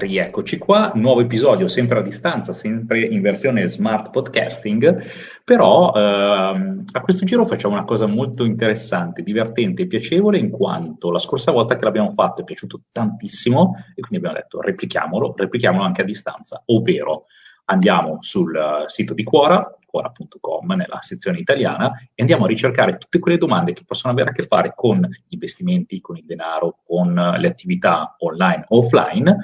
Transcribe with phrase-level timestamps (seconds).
[0.00, 5.04] rieccoci qua, nuovo episodio sempre a distanza, sempre in versione smart podcasting,
[5.44, 11.10] però ehm, a questo giro facciamo una cosa molto interessante, divertente e piacevole in quanto
[11.10, 15.84] la scorsa volta che l'abbiamo fatto è piaciuto tantissimo e quindi abbiamo detto replichiamolo, replichiamolo
[15.84, 17.26] anche a distanza, ovvero
[17.66, 23.18] andiamo sul uh, sito di Quora, quora.com, nella sezione italiana, e andiamo a ricercare tutte
[23.18, 27.08] quelle domande che possono avere a che fare con gli investimenti, con il denaro, con
[27.08, 29.36] uh, le attività online o offline.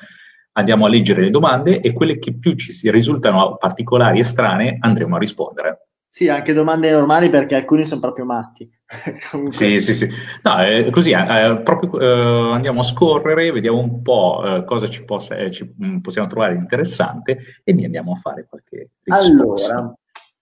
[0.56, 5.16] Andiamo a leggere le domande e quelle che più ci risultano particolari e strane andremo
[5.16, 5.88] a rispondere.
[6.08, 8.66] Sì, anche domande normali perché alcuni sono proprio matti.
[9.50, 10.08] sì, sì, sì.
[10.42, 15.04] No, eh, così eh, proprio eh, andiamo a scorrere, vediamo un po' eh, cosa ci,
[15.04, 19.76] possa, eh, ci mm, possiamo trovare interessante e ne andiamo a fare qualche risposta.
[19.76, 19.94] Allora,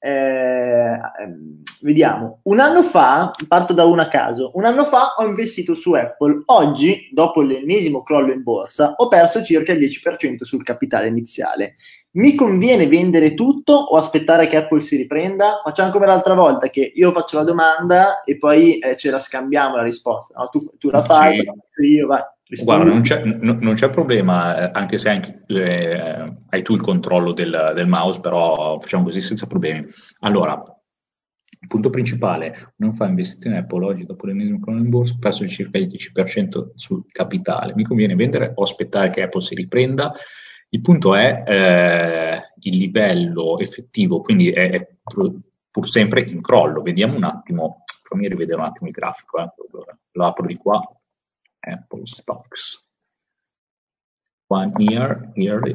[0.04, 2.40] eh, ehm, vediamo.
[2.42, 6.42] Un anno fa, parto da una a caso, un anno fa ho investito su Apple.
[6.46, 11.77] Oggi, dopo l'ennesimo crollo in borsa, ho perso circa il 10% sul capitale iniziale.
[12.16, 15.62] Mi conviene vendere tutto o aspettare che Apple si riprenda?
[15.64, 19.77] Facciamo come l'altra volta che io faccio la domanda e poi eh, ce la scambiamo
[19.77, 20.39] la risposta.
[20.39, 20.48] No?
[20.50, 21.86] Tu, tu, la fai, sì.
[21.86, 22.22] io vai.
[22.47, 26.83] Guarda, non c'è, n- non c'è, problema, eh, anche se anche, eh, hai tu il
[26.83, 29.86] controllo del, del, mouse, però facciamo così senza problemi.
[30.20, 30.62] Allora,
[31.61, 35.48] il punto principale, non fa investizione in Apple oggi dopo l'ennesimo crono in borsa, perso
[35.48, 37.73] circa il 10% sul capitale.
[37.75, 40.12] Mi conviene vendere o aspettare che Apple si riprenda?
[40.69, 44.89] Il punto è eh, il livello effettivo, quindi è, è
[45.70, 46.83] pur sempre in crollo.
[46.83, 49.51] Vediamo un attimo, fammi rivedere un attimo il grafico, eh.
[50.12, 50.83] lo apro di qua
[51.65, 52.89] Apple stocks.
[54.47, 55.73] One year, yearly.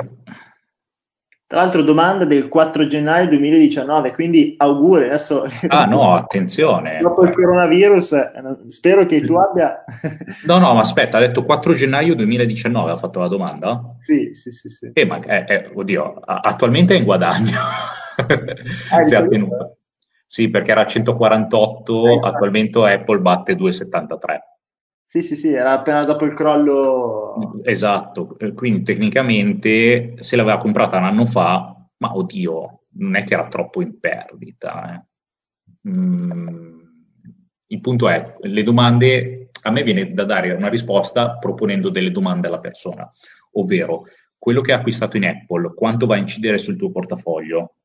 [1.50, 5.46] Tra l'altro domanda del 4 gennaio 2019, quindi auguri adesso.
[5.68, 7.00] Ah no, attenzione.
[7.02, 8.32] Dopo il coronavirus, eh,
[8.68, 9.84] spero che tu abbia...
[10.46, 13.96] no, no, ma aspetta, ha detto 4 gennaio 2019, ha fatto la domanda?
[14.00, 14.70] Sì, sì, sì.
[14.70, 14.92] sì.
[14.94, 17.58] Eh, ma, eh, eh, oddio, attualmente è in guadagno.
[18.92, 19.78] Ah, si è attenuto.
[20.28, 24.59] Sì, perché era 148, eh, attualmente Apple batte 273.
[25.12, 27.60] Sì, sì, sì, era appena dopo il crollo.
[27.64, 33.34] Esatto, eh, quindi tecnicamente se l'aveva comprata un anno fa, ma oddio, non è che
[33.34, 34.94] era troppo in perdita.
[34.94, 35.90] Eh.
[35.90, 36.80] Mm,
[37.66, 42.46] il punto è, le domande, a me viene da dare una risposta proponendo delle domande
[42.46, 43.10] alla persona,
[43.54, 44.04] ovvero
[44.38, 47.78] quello che hai acquistato in Apple, quanto va a incidere sul tuo portafoglio?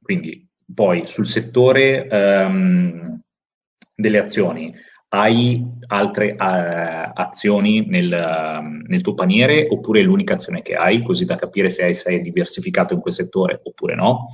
[0.00, 3.20] Quindi poi sul settore um,
[3.94, 4.74] delle azioni,
[5.10, 11.02] hai altre uh, azioni nel, uh, nel, tuo paniere oppure è l'unica azione che hai,
[11.02, 14.28] così da capire se hai, sei diversificato in quel settore oppure no.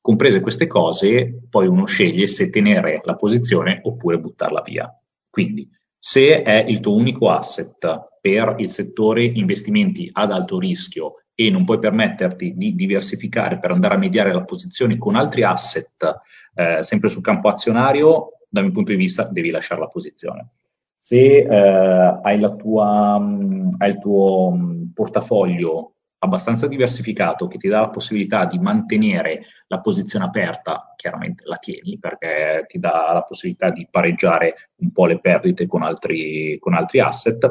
[0.00, 4.92] Comprese queste cose, poi uno sceglie se tenere la posizione oppure buttarla via.
[5.30, 11.50] Quindi, se è il tuo unico asset per il settore investimenti ad alto rischio e
[11.50, 16.20] non puoi permetterti di diversificare per andare a mediare la posizione con altri asset,
[16.54, 20.50] eh, sempre sul campo azionario, dal mio punto di vista devi lasciare la posizione.
[20.92, 27.80] Se eh, hai, tua, mh, hai, il tuo mh, portafoglio abbastanza diversificato che ti dà
[27.80, 33.70] la possibilità di mantenere la posizione aperta, chiaramente la tieni perché ti dà la possibilità
[33.70, 37.50] di pareggiare un po' le perdite con altri, con altri asset,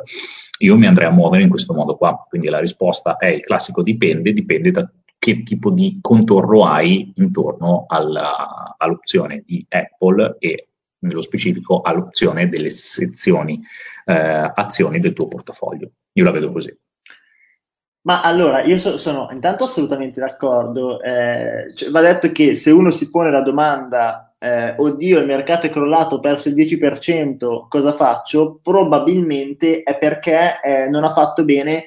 [0.59, 2.17] io mi andrei a muovere in questo modo qua.
[2.29, 7.85] Quindi la risposta è il classico dipende, dipende da che tipo di contorno hai intorno
[7.87, 10.69] alla, all'opzione di Apple e
[11.01, 13.61] nello specifico all'opzione delle sezioni
[14.05, 15.91] eh, azioni del tuo portafoglio.
[16.13, 16.75] Io la vedo così.
[18.03, 21.01] Ma allora, io so, sono intanto assolutamente d'accordo.
[21.01, 25.67] Eh, cioè, va detto che se uno si pone la domanda, eh, oddio, il mercato
[25.67, 28.59] è crollato, ho perso il 10%, cosa faccio?
[28.61, 31.85] Probabilmente è perché eh, non ha fatto bene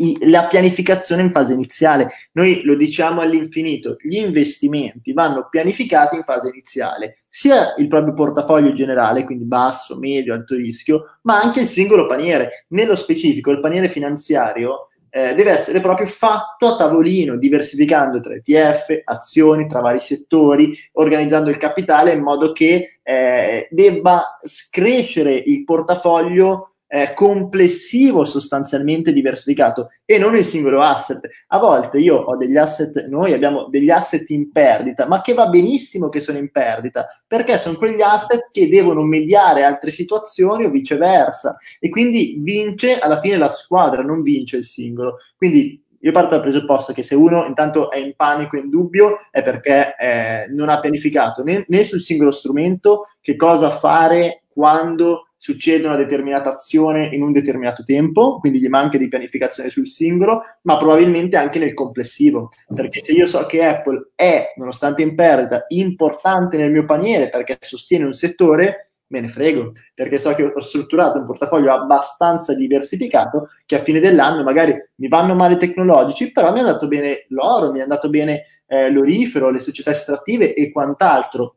[0.00, 2.08] eh, la pianificazione in fase iniziale.
[2.32, 8.72] Noi lo diciamo all'infinito, gli investimenti vanno pianificati in fase iniziale, sia il proprio portafoglio
[8.72, 12.66] generale, quindi basso, medio, alto rischio, ma anche il singolo paniere.
[12.68, 19.02] Nello specifico, il paniere finanziario eh, deve essere proprio fatto a tavolino, diversificando tra ETF,
[19.04, 24.38] azioni, tra vari settori, organizzando il capitale in modo che eh, debba
[24.70, 31.20] crescere il portafoglio eh, complessivo sostanzialmente diversificato e non il singolo asset.
[31.48, 35.46] A volte io ho degli asset, noi abbiamo degli asset in perdita, ma che va
[35.46, 40.70] benissimo che sono in perdita, perché sono quegli asset che devono mediare altre situazioni o
[40.70, 45.18] viceversa e quindi vince alla fine la squadra, non vince il singolo.
[45.36, 49.44] Quindi io parto dal presupposto che se uno intanto è in panico, in dubbio, è
[49.44, 55.86] perché eh, non ha pianificato né, né sul singolo strumento che cosa fare quando succede
[55.86, 60.76] una determinata azione in un determinato tempo, quindi gli manca di pianificazione sul singolo, ma
[60.76, 66.58] probabilmente anche nel complessivo, perché se io so che Apple è, nonostante in perdita, importante
[66.58, 71.18] nel mio paniere perché sostiene un settore, me ne frego, perché so che ho strutturato
[71.18, 76.52] un portafoglio abbastanza diversificato che a fine dell'anno magari mi vanno male i tecnologici, però
[76.52, 80.70] mi è andato bene l'oro, mi è andato bene eh, l'orifero, le società estrattive e
[80.70, 81.54] quant'altro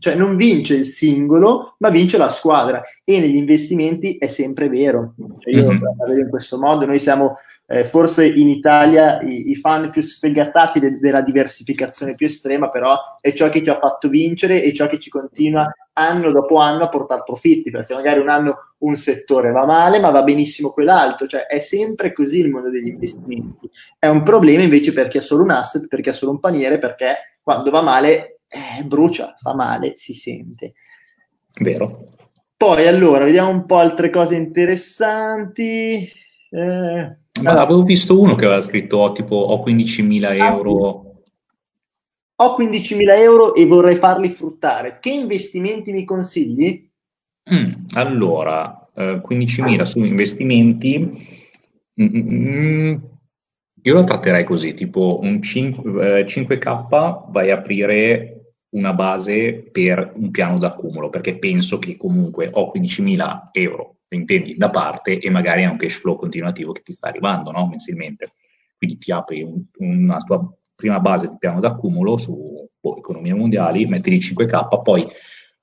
[0.00, 2.82] cioè non vince il singolo, ma vince la squadra.
[3.04, 5.14] E negli investimenti è sempre vero.
[5.38, 5.82] Cioè io mm-hmm.
[5.82, 6.86] la vedo in questo modo.
[6.86, 7.36] Noi siamo
[7.66, 12.96] eh, forse in Italia i, i fan più sfegatati de- della diversificazione più estrema, però
[13.20, 16.84] è ciò che ci ha fatto vincere e ciò che ci continua anno dopo anno
[16.84, 21.26] a portare profitti, perché magari un anno un settore va male, ma va benissimo quell'altro.
[21.26, 23.70] Cioè è sempre così il mondo degli investimenti.
[23.98, 26.40] È un problema invece per chi ha solo un asset, per chi ha solo un
[26.40, 30.74] paniere, perché quando va male eh, brucia, fa male, si sente.
[31.60, 32.08] Vero.
[32.56, 36.10] Poi allora, vediamo un po' altre cose interessanti.
[36.50, 41.22] Eh, Ma avevo visto uno che aveva scritto oh, tipo ho 15.000 ah, euro.
[42.36, 44.98] Ho 15.000 euro e vorrei farli fruttare.
[45.00, 46.90] Che investimenti mi consigli?
[47.52, 51.38] Mm, allora, eh, 15.000 su investimenti.
[52.00, 52.96] Mm, mm, mm
[53.82, 58.39] io lo tratterei così, tipo un 5, eh, 5K vai a aprire
[58.70, 64.70] una base per un piano d'accumulo, perché penso che comunque ho 15.000 euro, intendi, da
[64.70, 67.66] parte e magari è un cash flow continuativo che ti sta arrivando no?
[67.66, 68.32] mensilmente.
[68.76, 73.86] Quindi ti apri un, una tua prima base di piano d'accumulo su boh, economie mondiali,
[73.86, 75.06] metti lì 5K, poi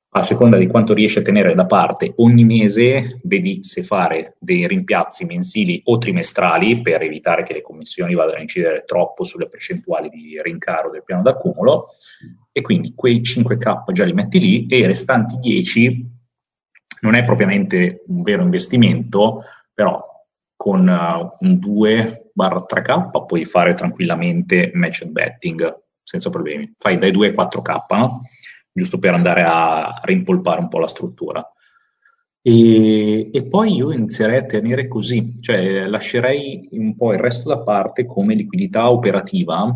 [0.10, 4.66] a seconda di quanto riesci a tenere da parte ogni mese, vedi se fare dei
[4.66, 10.10] rimpiazzi mensili o trimestrali per evitare che le commissioni vadano a incidere troppo sulle percentuali
[10.10, 11.90] di rincaro del piano d'accumulo
[12.58, 16.16] e quindi quei 5K già li metti lì e i restanti 10
[17.02, 20.04] non è propriamente un vero investimento, però
[20.56, 26.74] con uh, un 2-3K puoi fare tranquillamente match betting senza problemi.
[26.80, 28.22] Fai dai 2 ai 4K, no?
[28.72, 31.48] giusto per andare a rimpolpare un po' la struttura.
[32.42, 37.60] E, e, poi io inizierei a tenere così, cioè lascerei un po' il resto da
[37.60, 39.72] parte come liquidità operativa,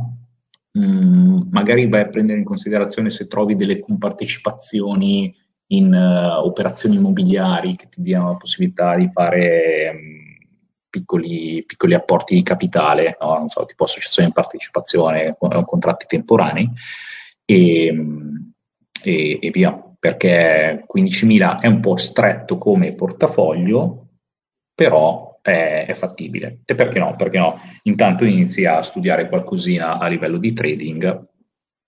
[0.78, 5.34] mm, magari vai a prendere in considerazione se trovi delle compartecipazioni
[5.68, 10.22] in uh, operazioni immobiliari che ti diano la possibilità di fare um,
[10.90, 13.38] piccoli, piccoli, apporti di capitale, no?
[13.38, 16.70] non so, tipo associazioni di partecipazione, contratti temporanei.
[17.46, 18.52] E, um,
[19.04, 24.08] e, e via, perché 15.000 è un po' stretto come portafoglio,
[24.74, 26.60] però è, è, fattibile.
[26.66, 27.16] E perché no?
[27.16, 27.60] Perché no?
[27.84, 31.30] Intanto inizi a studiare qualcosina a livello di trading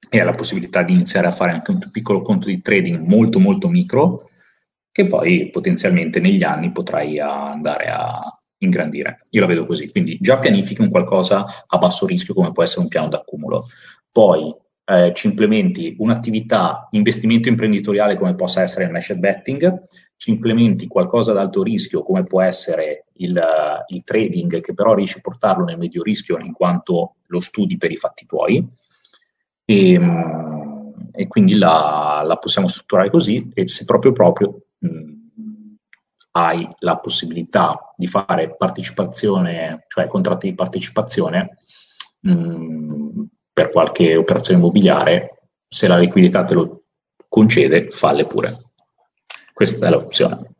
[0.09, 3.39] e hai la possibilità di iniziare a fare anche un piccolo conto di trading molto
[3.39, 4.29] molto micro
[4.91, 8.21] che poi potenzialmente negli anni potrai andare a
[8.59, 9.25] ingrandire.
[9.31, 12.81] Io la vedo così, quindi già pianifichi un qualcosa a basso rischio come può essere
[12.81, 13.65] un piano d'accumulo.
[14.11, 14.53] Poi
[14.85, 19.81] eh, ci implementi un'attività investimento imprenditoriale come possa essere il match betting,
[20.17, 23.41] ci implementi qualcosa ad alto rischio come può essere il,
[23.87, 27.91] il, trading, che però riesci a portarlo nel medio rischio in quanto lo studi per
[27.91, 28.65] i fatti tuoi.
[29.65, 35.11] E, ehm, e quindi la, la, possiamo strutturare così e se proprio proprio mh,
[36.31, 41.57] hai la possibilità di fare partecipazione, cioè contratti di partecipazione,
[42.21, 46.83] mh, per qualche operazione immobiliare, se la liquidità te lo
[47.27, 48.72] concede, falle pure.
[49.63, 50.55] Questa è l'opzione.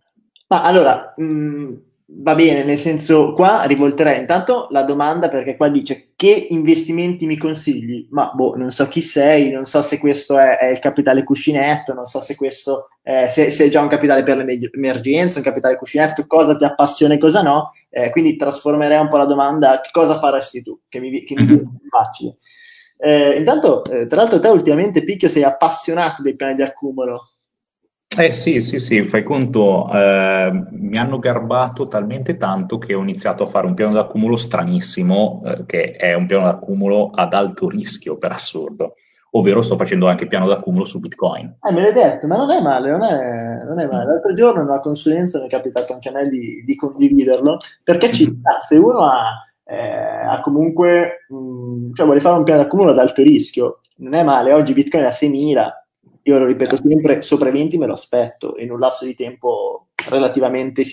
[0.48, 1.74] Ma allora, mh, mm,
[2.06, 7.38] va bene, nel senso, qua rivolterei intanto la domanda perché qua dice che investimenti mi
[7.38, 8.08] consigli?
[8.12, 11.94] Ma boh, non so chi sei, non so se questo è, è il capitale cuscinetto,
[11.94, 15.76] non so se questo è, se, se, è già un capitale per l'emergenza, un capitale
[15.76, 17.72] cuscinetto, cosa ti appassiona e cosa no.
[17.90, 20.80] Eh, quindi trasformerei un po' la domanda, che cosa faresti tu?
[20.88, 21.66] Che mi, che mi mm-hmm.
[21.90, 22.38] facile.
[22.96, 27.33] Eh, intanto, eh, tra l'altro, te ultimamente, Picchio, sei appassionato dei piani di accumulo.
[28.16, 33.44] Eh sì, sì, sì, fai conto, eh, mi hanno garbato talmente tanto che ho iniziato
[33.44, 38.18] a fare un piano d'accumulo stranissimo, eh, che è un piano d'accumulo ad alto rischio,
[38.18, 38.96] per assurdo,
[39.32, 41.58] ovvero sto facendo anche piano d'accumulo su Bitcoin.
[41.68, 44.06] Eh, me l'hai detto, ma non è male, non è, non è male.
[44.06, 48.14] L'altro giorno in una consulenza mi è capitato anche a me di, di condividerlo, perché
[48.14, 52.62] ci sta, se uno ha eh, ha comunque, mh, mm, cioè vuole fare un piano
[52.62, 55.83] d'accumulo ad alto rischio, non è male, oggi Bitcoin è a 6.000,
[56.24, 59.88] io lo ripeto sempre, sopra i 20 me lo aspetto, in un lasso di tempo
[60.10, 60.84] relativamente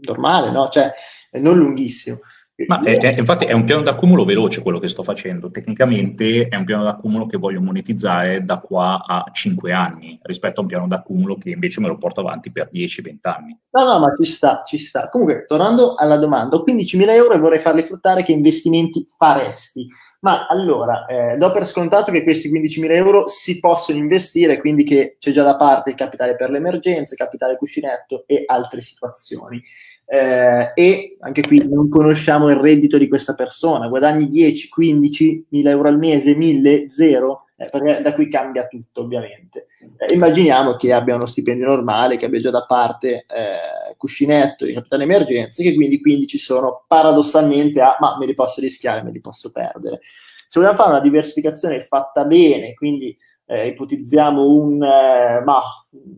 [0.00, 0.68] normale, no?
[0.68, 0.92] cioè
[1.32, 2.20] non lunghissimo.
[2.66, 5.48] Ma è, è, infatti è un piano d'accumulo veloce quello che sto facendo.
[5.48, 10.62] Tecnicamente è un piano d'accumulo che voglio monetizzare da qua a 5 anni rispetto a
[10.62, 13.56] un piano d'accumulo che invece me lo porto avanti per 10-20 anni.
[13.70, 15.08] No, no, ma ci sta, ci sta.
[15.08, 19.86] Comunque, tornando alla domanda, ho 15.000 euro e vorrei farli fruttare, che investimenti faresti?
[20.20, 25.16] Ma allora, eh, do per scontato che questi 15.000 euro si possono investire, quindi che
[25.20, 29.62] c'è già da parte il capitale per le emergenze, capitale cuscinetto e altre situazioni
[30.10, 35.70] eh, e anche qui non conosciamo il reddito di questa persona, guadagni 10, 15 mila
[35.70, 39.66] euro al mese, 1000, 0, eh, perché da qui cambia tutto ovviamente.
[39.98, 44.72] Eh, immaginiamo che abbia uno stipendio normale, che abbia già da parte eh, cuscinetto di
[44.72, 49.20] capitale emergenze, che quindi 15 sono paradossalmente a ma me li posso rischiare, me li
[49.20, 50.00] posso perdere.
[50.48, 53.14] Se vogliamo fare una diversificazione fatta bene, quindi
[53.50, 55.62] eh, ipotizziamo un, eh, ma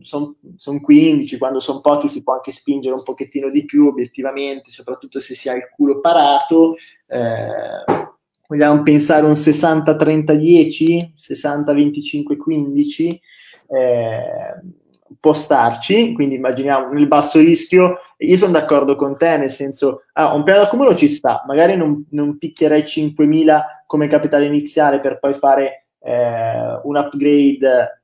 [0.01, 4.69] sono son 15, quando sono pochi si può anche spingere un pochettino di più obiettivamente,
[4.69, 6.75] soprattutto se si ha il culo parato.
[7.07, 8.09] Eh,
[8.49, 13.17] vogliamo pensare un 60-30-10, 60-25-15,
[13.69, 14.61] eh,
[15.17, 20.33] può starci, quindi immaginiamo nel basso rischio, io sono d'accordo con te, nel senso, ah,
[20.33, 25.33] un piano d'accumulo ci sta, magari non, non picchierei 5.000 come capitale iniziale per poi
[25.33, 28.01] fare eh, un upgrade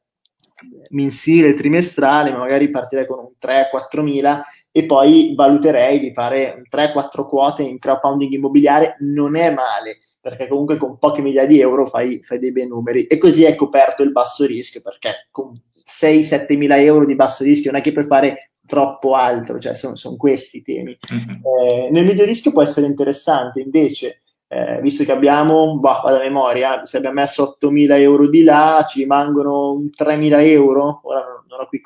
[0.89, 7.25] mensile, trimestrale, ma magari partirei con un 3-4 mila e poi valuterei di fare 3-4
[7.27, 12.21] quote in crowdfunding immobiliare, non è male, perché comunque con poche migliaia di euro fai,
[12.23, 16.79] fai dei bei numeri e così hai coperto il basso rischio, perché con 6-7 mila
[16.79, 20.57] euro di basso rischio non è che puoi fare troppo altro, cioè sono, sono questi
[20.57, 20.97] i temi.
[21.13, 21.41] Mm-hmm.
[21.43, 26.21] Eh, nel medio rischio può essere interessante invece eh, visto che abbiamo, bah, vado a
[26.21, 31.67] memoria, se abbiamo messo 8.000 euro di là, ci rimangono 3.000 euro, ora non ho
[31.67, 31.81] qui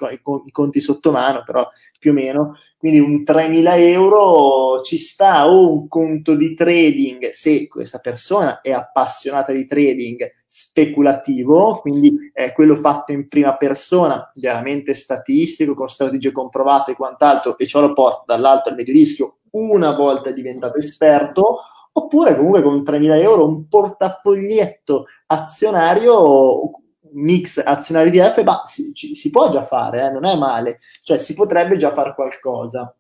[0.46, 5.72] i conti sotto mano, però più o meno, quindi un 3.000 euro ci sta o
[5.72, 12.76] un conto di trading, se questa persona è appassionata di trading speculativo, quindi è quello
[12.76, 18.24] fatto in prima persona, chiaramente statistico, con strategie comprovate e quant'altro, e ciò lo porta
[18.36, 21.60] dall'alto al medio rischio una volta diventato esperto,
[21.94, 26.72] oppure comunque con 3.000 euro un portafoglietto azionario
[27.14, 30.80] mix azionario di F, ma si, ci, si può già fare, eh, non è male,
[31.04, 32.96] cioè si potrebbe già fare qualcosa.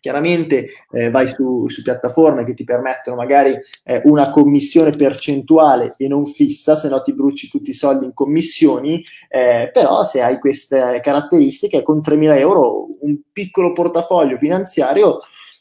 [0.00, 3.54] Chiaramente eh, vai su, su, piattaforme che ti permettono magari
[3.84, 8.14] eh, una commissione percentuale e non fissa, se no ti bruci tutti i soldi in
[8.14, 15.18] commissioni, eh, però se hai queste caratteristiche con 3.000 euro un piccolo portafoglio finanziario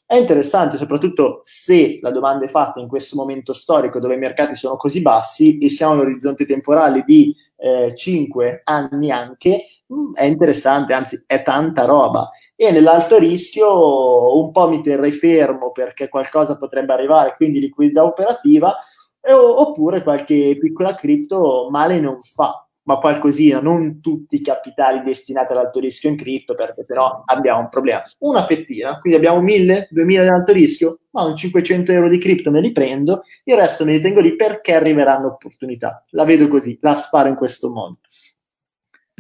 [0.10, 4.56] è interessante soprattutto se la domanda è fatta in questo momento storico dove i mercati
[4.56, 10.24] sono così bassi e siamo in orizzonte temporale di eh, 5 anni anche, mm, è
[10.24, 12.32] interessante, anzi è tanta roba.
[12.56, 18.76] E nell'alto rischio un po' mi terrei fermo perché qualcosa potrebbe arrivare, quindi liquidità operativa,
[19.22, 25.52] eh, oppure qualche piccola cripto male non fa ma qualcosina, non tutti i capitali destinati
[25.52, 28.04] all'alto rischio in cripto, perché però abbiamo un problema.
[28.18, 32.50] Una fettina, quindi abbiamo 1000, 2000 di alto rischio, ma un 500 euro di cripto
[32.50, 36.04] me li prendo, il resto me li tengo lì perché arriveranno opportunità.
[36.10, 38.00] La vedo così, la sparo in questo modo.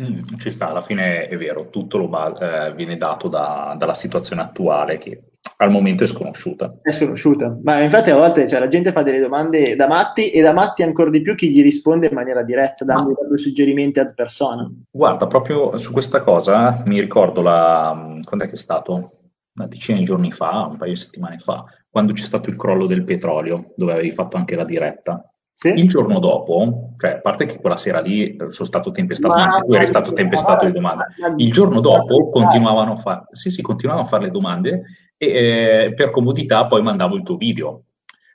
[0.01, 4.41] Mm, ci sta, alla fine è vero, tutto lo, eh, viene dato da, dalla situazione
[4.41, 5.28] attuale che
[5.61, 6.79] al momento è sconosciuta.
[6.81, 10.41] È sconosciuta, ma infatti a volte cioè, la gente fa delle domande da matti e
[10.41, 13.37] da matti ancora di più chi gli risponde in maniera diretta, dando ma...
[13.37, 14.69] suggerimenti ad persona.
[14.89, 18.17] Guarda, proprio su questa cosa mi ricordo la...
[18.25, 19.11] quando è che è stato?
[19.55, 22.85] Una decina di giorni fa, un paio di settimane fa, quando c'è stato il crollo
[22.85, 25.29] del petrolio, dove avevi fatto anche la diretta.
[25.53, 25.73] Sì.
[25.73, 29.65] Il giorno dopo, cioè a parte che quella sera lì sono stato tempestato, ma anche
[29.65, 31.07] tu eri stato tempestato di domande.
[31.35, 34.83] Il giorno dopo continuavano a fare, sì, sì, continuavano a fare le domande
[35.21, 37.83] e eh, per comodità poi mandavo il tuo video.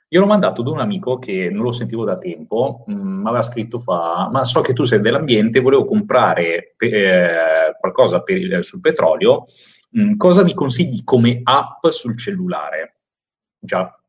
[0.09, 3.41] Io l'ho mandato ad un amico che non lo sentivo da tempo, mi mm, aveva
[3.41, 9.45] scritto fa, ma so che tu sei dell'ambiente, volevo comprare eh, qualcosa per, sul petrolio,
[9.89, 12.99] mh, mm, cosa mi consigli come app sul cellulare?
[13.59, 13.99] Già.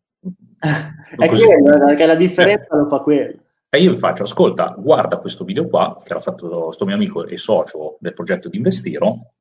[0.58, 2.76] È quello, perché la differenza eh.
[2.76, 3.40] lo fa quello.
[3.70, 7.26] E io gli faccio, ascolta, guarda questo video qua, che l'ha fatto questo mio amico
[7.26, 9.32] e socio del progetto di Investiro,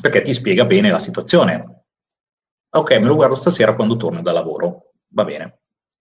[0.00, 1.75] perché ti spiega bene la situazione
[2.78, 5.60] ok, me lo guardo stasera quando torno da lavoro, va bene,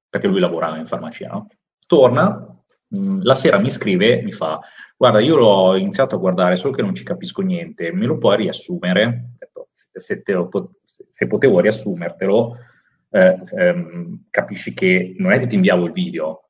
[0.10, 1.48] perché lui lavora in farmacia, no?
[1.88, 4.60] Torna, mh, mm, la sera mi scrive, mi fa,
[4.98, 8.38] guarda, io l'ho iniziato a guardare, solo che non ci capisco niente, me lo puoi
[8.38, 9.32] riassumere?
[9.72, 10.50] Se, lo,
[11.10, 12.56] se potevo riassumertelo,
[13.12, 16.50] eh, ehm, capisci che non è che ti inviavo il video,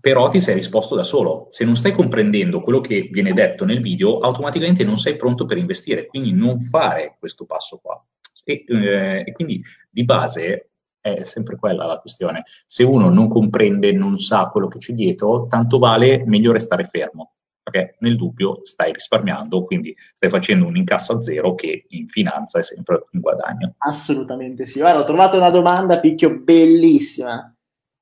[0.00, 1.46] però ti sei risposto da solo.
[1.50, 5.58] Se non stai comprendendo quello che viene detto nel video, automaticamente non sei pronto per
[5.58, 8.04] investire, quindi non fare questo passo qua.
[8.44, 10.70] E, eh, e, quindi di base
[11.00, 12.44] è sempre quella la questione.
[12.64, 17.34] Se uno non comprende, non sa quello che c'è dietro, tanto vale meglio restare fermo,
[17.62, 22.58] perché nel dubbio stai risparmiando, quindi stai facendo un incasso a zero che in finanza
[22.58, 23.74] è sempre un guadagno.
[23.78, 24.78] Assolutamente sì.
[24.78, 27.52] Guarda, ho trovato una domanda, Picchio, bellissima.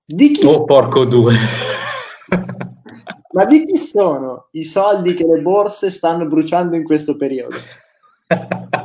[0.05, 0.47] Di chi...
[0.47, 1.35] Oh, porco due!
[3.33, 7.57] Ma di chi sono i soldi che le borse stanno bruciando in questo periodo?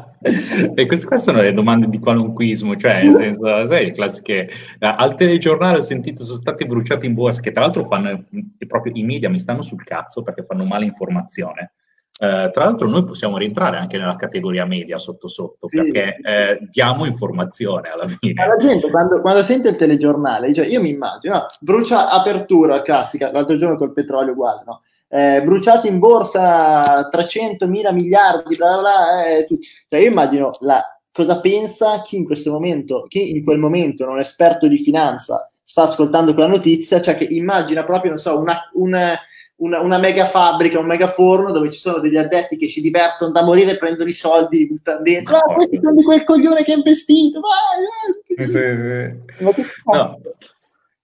[0.75, 4.93] e queste qua sono le domande di qualunquismo, cioè nel senso, sai, le classiche eh,
[4.97, 8.25] al telegiornale ho sentito sono stati bruciati in borsa, che tra l'altro fanno
[8.67, 11.73] proprio i media mi stanno sul cazzo perché fanno male informazione.
[12.17, 15.75] Uh, tra l'altro noi possiamo rientrare anche nella categoria media sotto sotto sì.
[15.75, 18.47] perché eh, diamo informazione alla fine.
[18.47, 23.33] La gente quando, quando sente il telegiornale, cioè io mi immagino, no, brucia apertura classica,
[23.33, 24.81] l'altro giorno col petrolio uguale, no?
[25.15, 29.47] Eh, bruciati in borsa 300 mila miliardi, bla bla bla, eh,
[29.87, 34.17] cioè io immagino la, cosa pensa chi in questo momento, chi in quel momento non
[34.17, 38.69] è esperto di finanza, sta ascoltando quella notizia, cioè che immagina proprio, non so, una,
[38.73, 39.17] una,
[39.57, 43.31] una, una mega fabbrica, un mega forno dove ci sono degli addetti che si divertono
[43.31, 46.73] da morire, prendono i soldi, li buttano dentro, ah, questi sono di quel coglione che
[46.73, 48.47] ha investito, vai, vai.
[48.47, 49.43] Sì, sì.
[49.85, 50.19] No.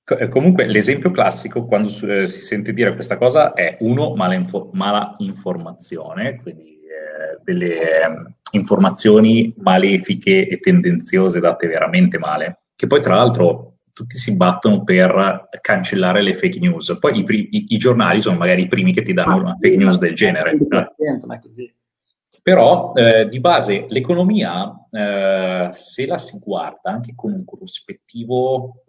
[0.04, 4.70] Eh, comunque l'esempio classico quando eh, si sente dire questa cosa è uno, mala, info-
[4.74, 13.00] mala informazione, quindi eh, delle eh, informazioni malefiche e tendenziose date veramente male, che poi
[13.00, 16.98] tra l'altro tutti si battono per cancellare le fake news.
[17.00, 19.78] Poi i, pri- i, i giornali sono magari i primi che ti danno una fake
[19.78, 20.58] news del genere.
[22.42, 28.84] Però eh, di base l'economia, eh, se la si guarda anche con un corrispettivo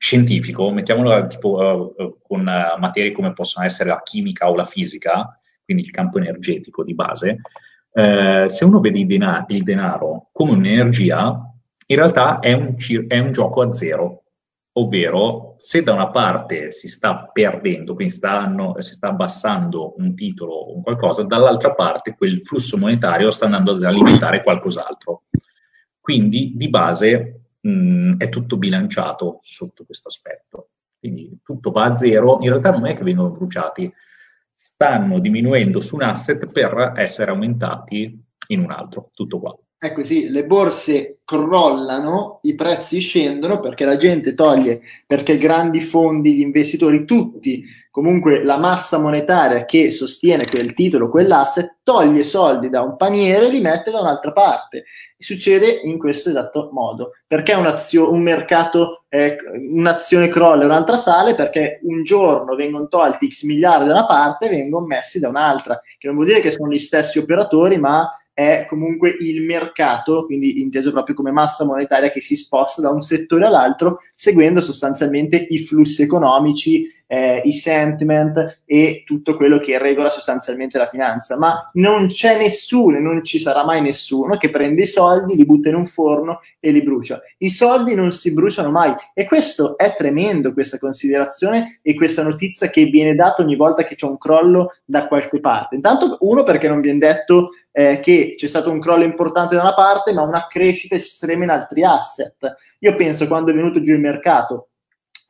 [0.00, 5.38] scientifico, mettiamolo tipo uh, con uh, materie come possono essere la chimica o la fisica,
[5.62, 7.40] quindi il campo energetico di base,
[7.90, 11.52] uh, se uno vede il, denar- il, denaro come un'energia,
[11.86, 14.22] in realtà è un, ci- è un, gioco a zero,
[14.72, 20.54] ovvero se da una parte si sta perdendo, quindi stanno, si sta abbassando un titolo
[20.54, 25.24] o qualcosa, dall'altra parte quel flusso monetario sta andando ad alimentare qualcos'altro.
[26.00, 30.70] Quindi di base mh, mm, è tutto bilanciato sotto questo aspetto.
[30.98, 33.92] Quindi tutto va a zero, in realtà non è che vengono bruciati,
[34.52, 39.58] stanno diminuendo su un asset per essere aumentati in un altro, tutto qua.
[39.82, 46.34] Ecco sì, le borse crollano, i prezzi scendono perché la gente toglie, perché grandi fondi,
[46.34, 52.82] gli investitori, tutti, comunque la massa monetaria che sostiene quel titolo, quell'asset, toglie soldi da
[52.82, 54.84] un paniere e li mette da un'altra parte.
[55.16, 57.12] Succede in questo esatto modo.
[57.26, 59.38] Perché un mercato, eh,
[59.70, 61.34] un'azione crolla e un'altra sale?
[61.34, 65.80] Perché un giorno vengono tolti x miliardi da una parte e vengono messi da un'altra,
[65.96, 70.60] che non vuol dire che sono gli stessi operatori, ma è comunque il mercato, quindi
[70.60, 75.58] inteso proprio come massa monetaria che si sposta da un settore all'altro, seguendo sostanzialmente i
[75.58, 81.36] flussi economici, eh, i sentiment e tutto quello che regola sostanzialmente la finanza.
[81.36, 85.70] Ma non c'è nessuno, non ci sarà mai nessuno che prende i soldi, li butta
[85.70, 87.20] in un forno e li brucia.
[87.38, 92.70] I soldi non si bruciano mai e questo è tremendo, questa considerazione e questa notizia
[92.70, 95.74] che viene data ogni volta che c'è un crollo da qualche parte.
[95.74, 99.74] Intanto, uno, perché non viene detto eh, che c'è stato un crollo importante da una
[99.74, 102.54] parte, ma una crescita estrema in altri asset.
[102.78, 104.69] Io penso quando è venuto giù il mercato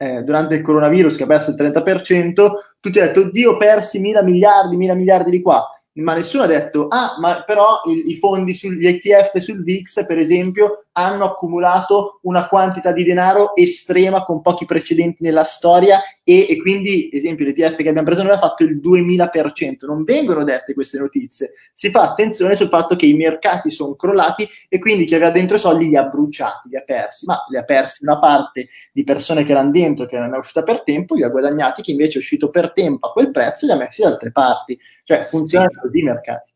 [0.02, 2.32] eh, durante il coronavirus che ha perso il 30%,
[2.80, 5.62] tutti hanno detto, oddio, persi mila miliardi, mila miliardi di qua.
[5.92, 10.16] Ma nessuno ha detto, ah, ma però i, i fondi sugli ETF sul VIX, per
[10.16, 16.60] esempio, hanno accumulato una quantità di denaro estrema con pochi precedenti nella storia e, e
[16.60, 19.86] quindi, esempio, l'ETF che abbiamo preso noi ha fatto il 2000%.
[19.86, 21.52] Non vengono dette queste notizie.
[21.72, 25.56] Si fa attenzione sul fatto che i mercati sono crollati e quindi chi aveva dentro
[25.56, 29.04] i soldi li ha bruciati, li ha persi, ma li ha persi una parte di
[29.04, 32.14] persone che erano dentro, che non è uscita per tempo, li ha guadagnati chi invece
[32.14, 34.78] è uscito per tempo a quel prezzo e li ha messi da altre parti.
[35.04, 35.76] Cioè funziona sì.
[35.76, 36.49] così i mercati.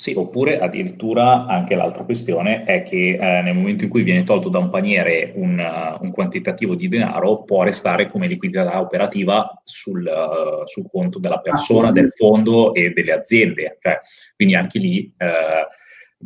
[0.00, 4.48] Sì, oppure addirittura anche l'altra questione è che eh, nel momento in cui viene tolto
[4.48, 10.02] da un paniere un, uh, un quantitativo di denaro può restare come liquidità operativa sul,
[10.02, 13.76] uh, sul conto della persona, ah, del fondo e delle aziende.
[13.78, 14.00] Cioè,
[14.36, 15.68] quindi anche lì eh,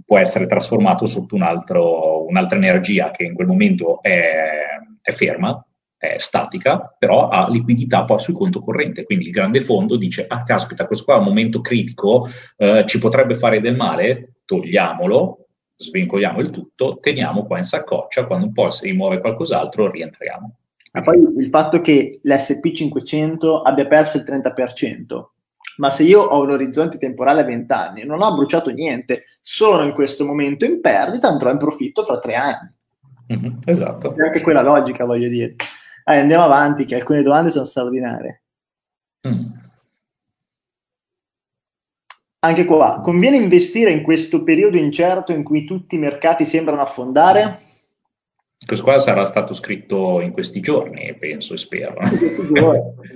[0.06, 4.66] può essere trasformato sotto un altro, un'altra energia che in quel momento è,
[5.02, 5.66] è ferma
[6.12, 9.04] è statica, però ha liquidità poi sul conto corrente.
[9.04, 12.98] Quindi il grande fondo dice, ah caspita, questo qua è un momento critico, eh, ci
[12.98, 18.70] potrebbe fare del male, togliamolo, svincoliamo il tutto, teniamo qua in saccoccia, quando un po'
[18.70, 20.56] si rimuove qualcos'altro rientriamo.
[20.92, 25.24] Ma poi il fatto che l'SP500 abbia perso il 30%,
[25.78, 29.82] ma se io ho un orizzonte temporale a 20 anni, non ho bruciato niente, sono
[29.82, 32.72] in questo momento in perdita, andrò in profitto fra tre anni.
[33.32, 34.14] Mm-hmm, esatto.
[34.14, 35.56] È anche quella logica, voglio dire.
[36.06, 38.42] Eh, andiamo avanti, che alcune domande sono straordinarie.
[39.26, 39.62] Mm.
[42.40, 47.60] Anche qua, conviene investire in questo periodo incerto in cui tutti i mercati sembrano affondare?
[48.66, 51.94] Questo qua sarà stato scritto in questi giorni, penso e spero.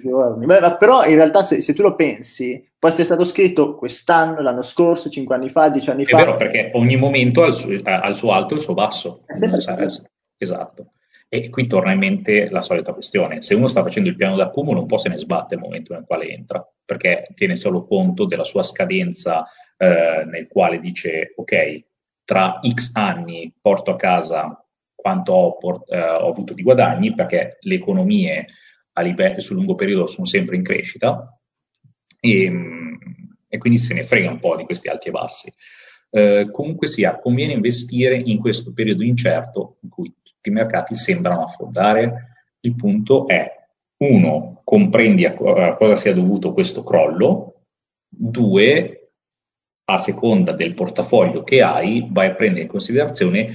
[0.02, 4.40] giorni, Beh, però in realtà se, se, tu lo pensi, può essere stato scritto quest'anno,
[4.40, 6.16] l'anno scorso, cinque anni fa, dieci anni fa.
[6.16, 8.74] È vero, perché ogni momento ha il suo, ha il suo alto e il suo
[8.74, 9.24] basso.
[10.38, 10.92] Esatto.
[11.30, 13.42] E qui torna in mente la solita questione.
[13.42, 16.04] Se uno sta facendo il piano d'accumulo, un po' se ne sbatte il momento nel
[16.06, 21.84] quale entra, perché tiene solo conto della sua scadenza eh, nel quale dice, ok,
[22.24, 24.64] tra X anni porto a casa
[24.94, 28.46] quanto ho, port- eh, ho avuto di guadagni, perché le economie
[29.02, 31.38] livello, sul lungo periodo sono sempre in crescita,
[32.20, 32.52] e,
[33.48, 35.52] e, quindi se ne frega un po' di questi alti e bassi.
[36.10, 42.34] Eh, comunque sia, conviene investire in questo periodo incerto in cui i mercati sembrano affondare.
[42.60, 43.50] Il punto è,
[43.98, 47.64] uno, comprendi a, co- a cosa sia dovuto questo crollo,
[48.08, 49.10] due,
[49.90, 53.54] a seconda del portafoglio che hai, vai a prendere in considerazione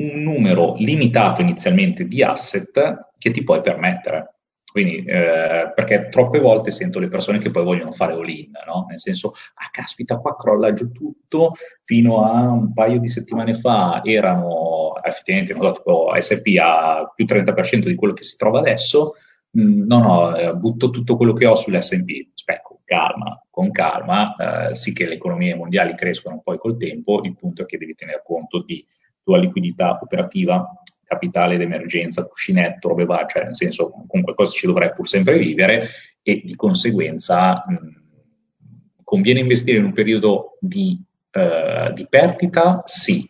[0.00, 4.39] un numero limitato inizialmente di asset che ti puoi permettere.
[4.70, 8.86] Quindi, eh, perché troppe volte sento le persone che poi vogliono fare all-in, no?
[8.88, 14.00] Nel senso, ah, caspita, qua crolla giù tutto, fino a un paio di settimane fa
[14.04, 19.14] erano effettivamente, non so, tipo SP a più 30% di quello che si trova adesso,
[19.58, 24.68] mm, no, no, eh, butto tutto quello che ho sull'S&P, Aspetta, con calma, con calma,
[24.70, 27.94] eh, sì che le economie mondiali crescono poi col tempo, il punto è che devi
[27.94, 28.86] tener conto di
[29.22, 30.64] tua liquidità operativa
[31.10, 35.88] capitale d'emergenza, cuscinetto, robe varie, cioè nel senso con qualcosa ci dovrai pur sempre vivere
[36.22, 42.82] e di conseguenza mh, conviene investire in un periodo di, uh, di perdita?
[42.84, 43.28] Sì,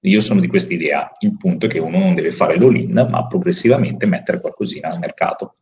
[0.00, 1.10] io sono di questa idea.
[1.20, 5.54] Il punto è che uno non deve fare l'all-in, ma progressivamente mettere qualcosina al mercato.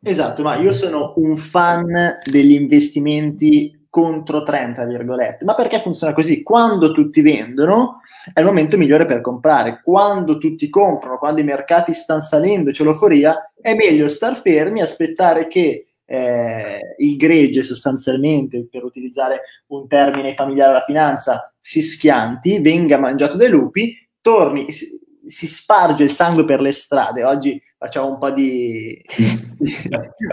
[0.00, 5.44] Esatto, ma io sono un fan degli investimenti contro 30, virgolette.
[5.44, 6.42] Ma perché funziona così?
[6.42, 8.00] Quando tutti vendono
[8.32, 9.82] è il momento migliore per comprare.
[9.84, 15.46] Quando tutti comprano, quando i mercati stanno salendo, c'è l'euforia, è meglio star fermi, aspettare
[15.46, 22.98] che eh, il gregge sostanzialmente, per utilizzare un termine familiare alla finanza, si schianti, venga
[22.98, 24.88] mangiato dai lupi, torni, si,
[25.28, 27.22] si sparge il sangue per le strade.
[27.22, 29.04] Oggi facciamo un po' di,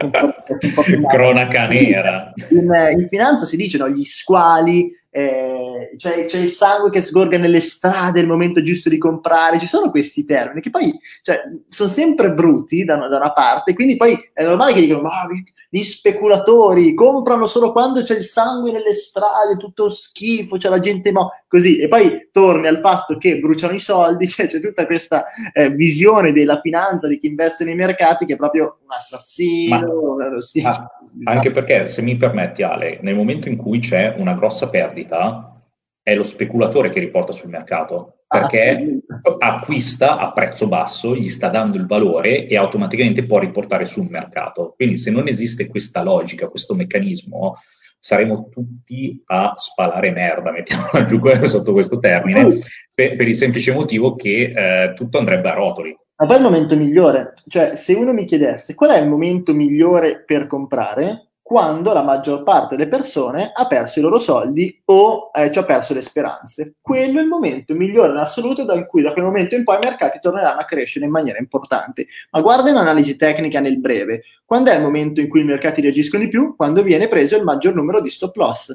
[0.01, 2.31] un po', un po cronaca nera.
[2.49, 7.59] In, in, finanza si dicono gli squali, eh, c'è, c'è, il sangue che sgorga nelle
[7.59, 11.89] strade, è il momento giusto di comprare, ci sono questi termini che poi cioè, sono
[11.89, 15.27] sempre brutti da, da, una parte, quindi poi è normale che dicono ma
[15.73, 21.11] gli speculatori comprano solo quando c'è il sangue nelle strade, tutto schifo, c'è la gente
[21.11, 25.23] mo- così, e poi torni al fatto che bruciano i soldi, cioè c'è tutta questa
[25.53, 30.15] eh, visione della finanza, di chi investe nei mercati, che è proprio un assassino.
[30.17, 31.00] Ma, sì, diciamo.
[31.23, 35.61] Anche perché, se mi permetti Ale, nel momento in cui c'è una grossa perdita,
[36.03, 39.01] è lo speculatore che riporta sul mercato perché
[39.39, 44.73] acquista a prezzo basso, gli sta dando il valore e automaticamente può riportare sul mercato.
[44.77, 47.57] Quindi se non esiste questa logica, questo meccanismo,
[48.01, 52.57] saremo tutti a spalare merda, mettiamola giù sotto questo termine,
[52.93, 55.95] per, per il semplice motivo che eh, tutto andrebbe a rotoli.
[56.15, 59.53] Ma poi è il momento migliore, cioè se uno mi chiedesse qual è il momento
[59.53, 65.31] migliore per comprare, quando la maggior parte delle persone ha perso i loro soldi o
[65.33, 66.75] eh, ci ha perso le speranze.
[66.79, 69.79] Quello è il momento migliore in assoluto da cui da quel momento in poi i
[69.79, 72.07] mercati torneranno a crescere in maniera importante.
[72.29, 74.21] Ma guarda l'analisi tecnica nel breve.
[74.45, 76.55] Quando è il momento in cui i mercati reagiscono di più?
[76.55, 78.73] Quando viene preso il maggior numero di stop loss.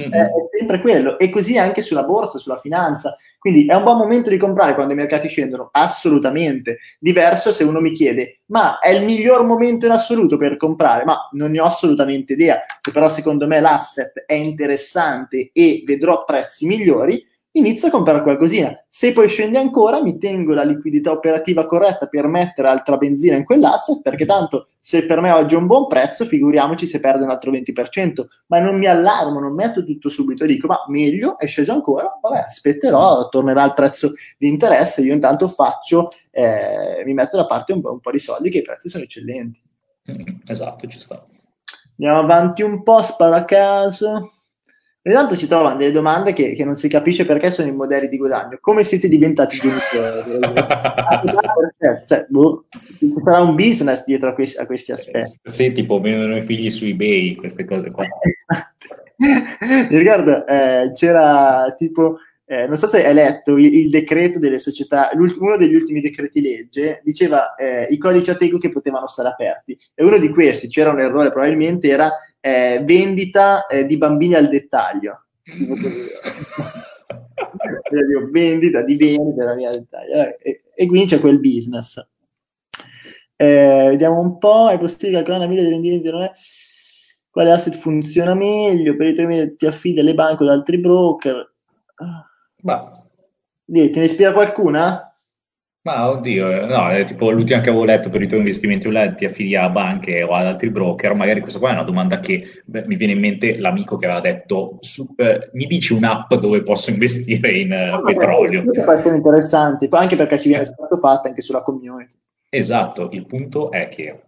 [0.00, 0.12] Mm-hmm.
[0.12, 1.18] È, è sempre quello.
[1.18, 3.16] E così anche sulla borsa, sulla finanza.
[3.38, 5.70] Quindi è un buon momento di comprare quando i mercati scendono?
[5.72, 6.78] Assolutamente.
[6.98, 11.04] Diverso se uno mi chiede, ma è il miglior momento in assoluto per comprare?
[11.04, 12.60] Ma non ne ho assolutamente idea.
[12.78, 18.84] Se però secondo me l'asset è interessante e vedrò prezzi migliori, inizio a comprare qualcosina.
[18.88, 23.44] Se poi scende ancora, mi tengo la liquidità operativa corretta per mettere altra benzina in
[23.44, 27.30] quell'asset, perché tanto se per me oggi è un buon prezzo, figuriamoci se perde un
[27.30, 28.26] altro 20%.
[28.46, 32.38] Ma non mi allarmo, non metto tutto subito, dico ma meglio, è sceso ancora, vabbè,
[32.46, 37.80] aspetterò, tornerà il prezzo di interesse, io intanto faccio, eh, mi metto da parte un,
[37.82, 39.60] un po' di soldi che i prezzi sono eccellenti.
[40.10, 41.24] Mm, esatto, ci sta.
[41.98, 44.32] Andiamo avanti un po', sparo a caso.
[45.02, 48.06] E tanto si trovano delle domande che, che, non si capisce perché sono i modelli
[48.08, 48.58] di guadagno.
[48.60, 50.40] Come siete diventati genitori?
[52.06, 52.66] cioè, boh,
[52.98, 55.40] ci sarà un business dietro a questi, a questi aspetti.
[55.44, 58.04] Sì, tipo vendono i figli su eBay, queste cose qua.
[59.88, 62.18] Ricordo, eh, c'era tipo
[62.50, 66.40] eh, non so se hai letto il, il, decreto delle società, uno degli ultimi decreti
[66.40, 70.90] legge diceva eh, i codici Ateco che potevano stare aperti e uno di questi, c'era
[70.90, 75.24] un errore probabilmente, era eh, vendita eh, di bambini al dettaglio.
[78.30, 82.04] vendita di beni della mia dettaglio eh, e, e quindi c'è quel business.
[83.36, 86.32] Eh, vediamo un po', è possibile calcolare una media di rendimento non è
[87.30, 90.78] quale asset funziona meglio, per i tuoi media ti affidi alle banche o ad altri
[90.78, 91.54] broker.
[92.62, 93.04] Ma...
[93.64, 95.09] Dì, te ne ispira qualcuna?
[95.82, 99.14] Ma oddio, eh, no, è tipo l'ultima che avevo letto per i tuoi investimenti online,
[99.14, 102.62] ti affidi a banche o ad altri broker, magari questa qua è una domanda che
[102.66, 106.62] beh, mi viene in mente l'amico che aveva detto, su, eh, mi dici un'app dove
[106.62, 108.62] posso investire in eh, no, petrolio?
[108.62, 112.14] Questo essere interessante, anche perché ci viene stato fatto anche sulla community.
[112.50, 114.20] Esatto, il punto è che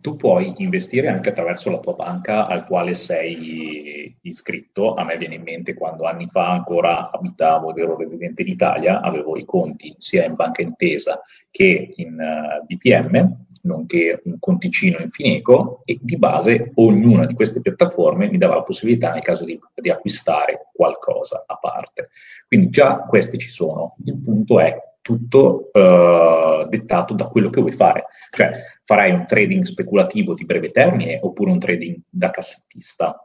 [0.00, 4.94] tu puoi investire anche attraverso la tua banca al quale sei iscritto.
[4.94, 9.00] A me viene in mente quando anni fa ancora abitavo ed ero residente in Italia,
[9.00, 11.20] avevo i conti sia in banca intesa
[11.50, 17.60] che in eh, BPM, nonché un conticino in Fineco e di base ognuna di queste
[17.60, 22.10] piattaforme mi dava la possibilità nel caso di, di acquistare qualcosa a parte.
[22.46, 23.96] Quindi già queste ci sono.
[24.04, 28.06] Il punto è tutto uh, dettato da quello che vuoi fare.
[28.36, 28.52] Cioè,
[28.84, 33.18] farai un trading speculativo di breve termine oppure un trading da cassettista,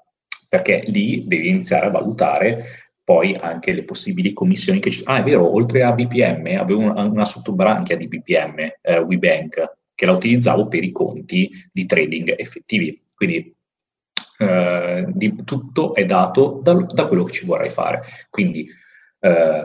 [0.48, 5.18] perché lì devi iniziare a valutare poi anche le possibili commissioni che ci sono.
[5.18, 10.06] Ah, è vero, oltre a BPM avevo una, una sottobranchia di BPM, eh, WeBank, che
[10.06, 13.04] la utilizzavo per i conti di trading effettivi.
[13.14, 13.54] Quindi
[14.38, 18.04] eh, di, tutto è dato da, da, quello che ci vorrai fare.
[18.30, 18.66] Quindi
[19.20, 19.64] eh,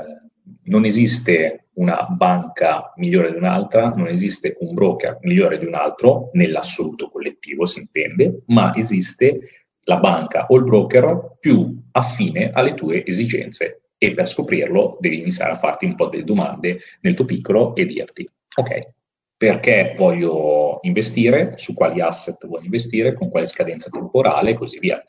[0.64, 6.30] non esiste una banca migliore di un'altra, non esiste un broker migliore di un altro,
[6.32, 9.40] nell'assoluto collettivo si intende, ma esiste
[9.82, 15.52] la banca o il broker più affine alle tue esigenze e per scoprirlo devi iniziare
[15.52, 18.94] a farti un po' delle domande nel tuo piccolo e dirti, ok,
[19.36, 24.50] perché voglio investire, su quali asset voglio investire, con quale scadenza temporale?
[24.50, 25.02] e così via.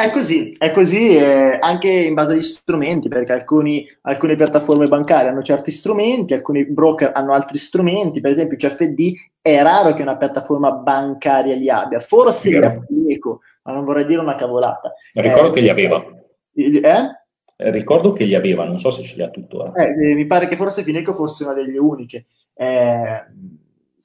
[0.00, 5.28] È così, è così eh, anche in base agli strumenti, perché alcuni, alcune piattaforme bancarie
[5.28, 10.16] hanno certi strumenti, alcuni broker hanno altri strumenti, per esempio CFD è raro che una
[10.16, 14.92] piattaforma bancaria li abbia, forse li ha Fineco, ma non vorrei dire una cavolata.
[15.14, 16.04] Ricordo eh, che li aveva.
[16.54, 16.80] Eh?
[16.80, 17.70] eh?
[17.72, 19.72] Ricordo che li aveva, non so se ce li ha tuttora.
[19.72, 22.26] Eh, mi pare che forse Fineco fosse una delle uniche.
[22.54, 23.24] Eh,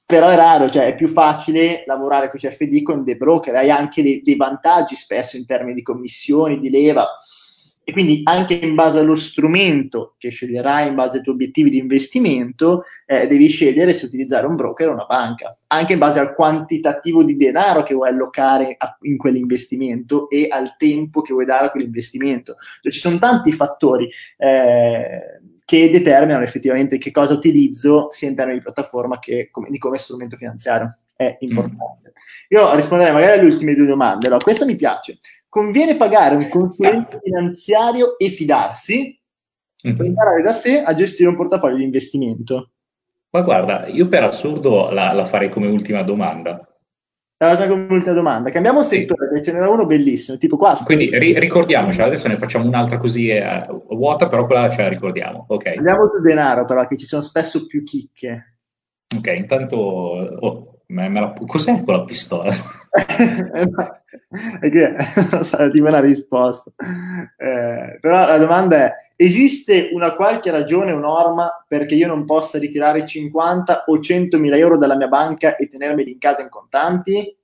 [0.06, 4.02] però è raro, cioè è più facile lavorare con CFD con dei broker, hai anche
[4.02, 7.08] dei, dei, vantaggi spesso in termini di commissioni, di leva
[7.86, 11.76] e quindi anche in base allo strumento che sceglierai, in base ai tuoi obiettivi di
[11.76, 16.34] investimento, eh, devi scegliere se utilizzare un broker o una banca, anche in base al
[16.34, 21.66] quantitativo di denaro che vuoi allocare a, in quell'investimento e al tempo che vuoi dare
[21.66, 22.56] a quell'investimento.
[22.80, 24.08] Cioè, ci sono tanti fattori.
[24.38, 29.78] Eh, che determinano effettivamente che cosa utilizzo sia in termini di piattaforma che come, di
[29.78, 30.98] come strumento finanziario.
[31.16, 32.10] È importante.
[32.10, 32.58] Mm.
[32.58, 34.26] Io risponderei magari alle ultime due domande.
[34.26, 35.20] Allora, questa mi piace.
[35.48, 39.18] Conviene pagare un consulente finanziario e fidarsi
[39.86, 39.96] mm-hmm.
[39.96, 42.70] per imparare da sé a gestire un portafoglio di investimento?
[43.30, 46.68] Ma guarda, io per assurdo la, la farei come ultima domanda.
[47.44, 48.50] Allora, come ultima domanda.
[48.50, 49.42] Cambiamo settore, sì.
[49.42, 50.78] ce n'era uno bellissimo, tipo qua.
[50.84, 55.44] Quindi ri- ricordiamoci, adesso ne facciamo un'altra così eh, vuota, però quella ce la ricordiamo.
[55.48, 55.66] Ok.
[55.76, 58.56] Andiamo sul denaro, però, che ci sono spesso più chicche.
[59.16, 59.76] Ok, intanto...
[59.76, 61.32] Oh, me, me la...
[61.46, 62.50] Cos'è quella pistola?
[64.60, 64.96] che
[65.30, 66.70] non so, tipo una risposta.
[67.36, 72.58] Eh, però la domanda è, esiste una qualche ragione o norma perché io non possa
[72.58, 77.36] ritirare 50 o 100 mila euro dalla mia banca e tenermeli in casa in contanti?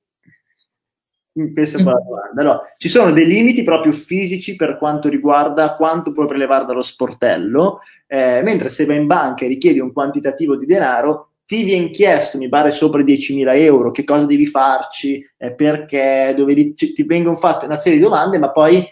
[1.38, 2.40] Mm, questa è la domanda.
[2.40, 7.80] Allora, ci sono dei limiti proprio fisici per quanto riguarda quanto puoi prelevare dallo sportello,
[8.06, 12.38] eh, mentre se vai in banca e richiedi un quantitativo di denaro, ti viene chiesto,
[12.38, 17.36] mi pare sopra 10.000 euro, che cosa devi farci, eh, perché, dove ti, ti vengono
[17.36, 18.84] fatte una serie di domande, ma poi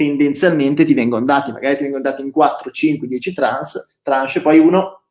[0.00, 4.58] tendenzialmente ti vengono dati, magari ti vengono dati in 4, 5, 10 trans, tranche, poi
[4.58, 5.02] uno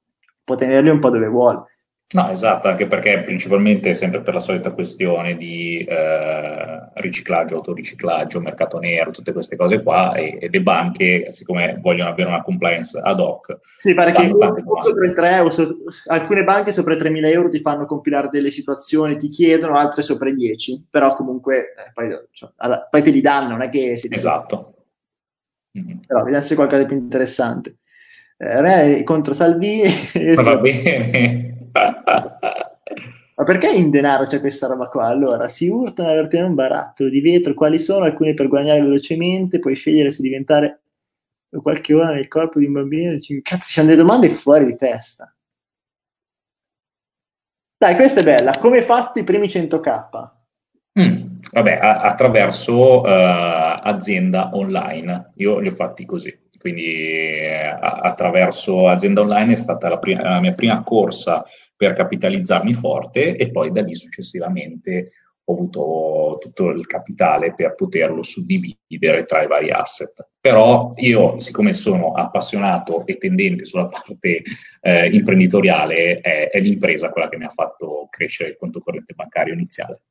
[0.43, 1.63] può tenerli un po' dove vuole.
[2.11, 8.79] No, esatto, anche perché principalmente sempre per la solita questione di eh, riciclaggio, autoriciclaggio, mercato
[8.79, 13.19] nero, tutte queste cose qua e, e, le banche, siccome vogliono avere una compliance ad
[13.19, 13.59] hoc.
[13.77, 17.61] Sì, pare che sopra i 3 o so, alcune banche sopra i 3.000 euro ti
[17.61, 22.49] fanno compilare delle situazioni, ti chiedono, altre sopra i 10, però comunque eh, poi, cioè,
[22.55, 24.07] allora, poi, te li danno, non è che si...
[24.09, 24.73] Esatto.
[25.77, 25.97] Mm-hmm.
[26.07, 27.77] Però vediamo se qualcosa di più interessante.
[28.37, 29.89] Eh, Re contro Salvini.
[30.35, 31.69] Va bene.
[31.71, 35.05] Ma perché in denaro c'è questa roba qua?
[35.05, 37.53] Allora, si urtano per un barattolo di vetro.
[37.53, 38.05] Quali sono?
[38.05, 40.81] Alcuni per guadagnare velocemente, puoi scegliere se diventare
[41.61, 43.17] qualche ora nel corpo di un bambino.
[43.41, 45.33] Cazzo, ci hanno delle domande fuori di testa.
[47.77, 48.57] Dai, questa è bella.
[48.57, 50.38] Come hai fatto i primi 100k?
[50.99, 55.31] Mm, vabbè, a- attraverso uh, azienda online.
[55.37, 56.37] Io li ho fatti così.
[56.59, 62.73] Quindi eh, attraverso azienda online è stata la, prima, la mia prima corsa per capitalizzarmi
[62.73, 65.11] forte e poi da lì successivamente
[65.45, 70.27] ho avuto tutto il capitale per poterlo suddividere tra i vari asset.
[70.39, 74.43] Però io, siccome sono appassionato e tendente sulla parte
[74.81, 79.53] eh, imprenditoriale, è, è l'impresa quella che mi ha fatto crescere il conto corrente bancario
[79.53, 80.01] iniziale.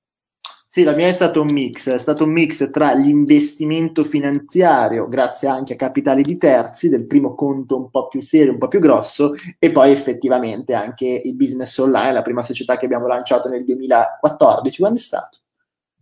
[0.70, 5.48] Sì, la mia è stato un mix, è stato un mix tra l'investimento finanziario, grazie
[5.48, 8.78] anche a capitali di terzi, del primo conto un po' più serio, un po' più
[8.78, 13.64] grosso, e poi effettivamente anche il business online, la prima società che abbiamo lanciato nel
[13.64, 15.38] 2014, quando è stato?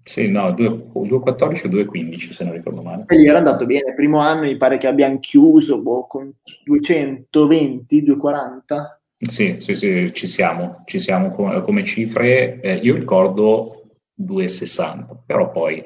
[0.03, 3.05] Sì, no, 2014 o 2015 se non ricordo male.
[3.07, 6.33] E lì era andato bene, il primo anno mi pare che abbiamo chiuso boh, con
[6.65, 9.01] 220, 240.
[9.19, 12.61] Sì, sì, sì, ci siamo, ci siamo come, come cifre.
[12.61, 13.86] Eh, io ricordo
[14.19, 15.85] 2,60, però poi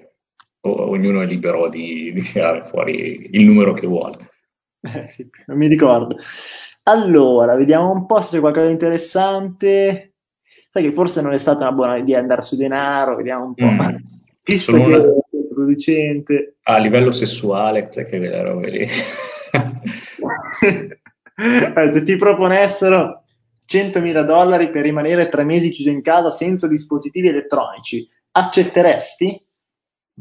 [0.62, 4.30] ognuno è libero di, di, tirare fuori il numero che vuole.
[4.80, 6.16] Eh, sì, non mi ricordo.
[6.84, 10.14] Allora, vediamo un po' se c'è qualcosa di interessante.
[10.70, 13.66] Sai che forse non è stata una buona idea andare su denaro, vediamo un po'.
[13.66, 13.96] Mm.
[14.44, 15.00] Visto che una...
[15.52, 16.56] producente.
[16.62, 18.80] A livello sessuale, cos'è che le robe lì?
[20.60, 23.24] eh, se ti proponessero
[23.70, 29.44] 100.000 dollari per rimanere tre mesi chiuso in casa senza dispositivi elettronici, accetteresti?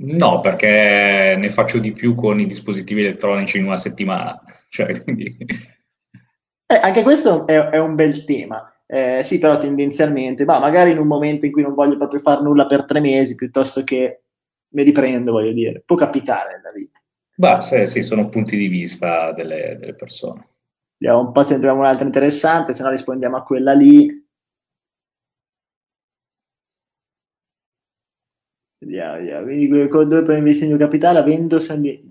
[0.01, 4.41] No, perché ne faccio di più con i dispositivi elettronici in una settimana.
[4.69, 5.35] Cioè, quindi...
[6.67, 8.71] eh, anche questo è, è, un bel tema.
[8.85, 12.43] Eh, sì, però tendenzialmente, ma magari in un momento in cui non voglio proprio fare
[12.43, 14.25] nulla per tre mesi, piuttosto che
[14.73, 15.81] mi riprendo, voglio dire.
[15.83, 16.99] Può capitare nella vita.
[17.35, 20.47] Beh, sì, sì, sono punti di vista delle, delle persone.
[20.97, 24.18] Vediamo un po' se ne troviamo un'altra interessante, se no rispondiamo a quella lì.
[28.79, 29.43] Vediamo, vediamo.
[29.43, 31.59] Quindi dove per investimento capitale, avendo,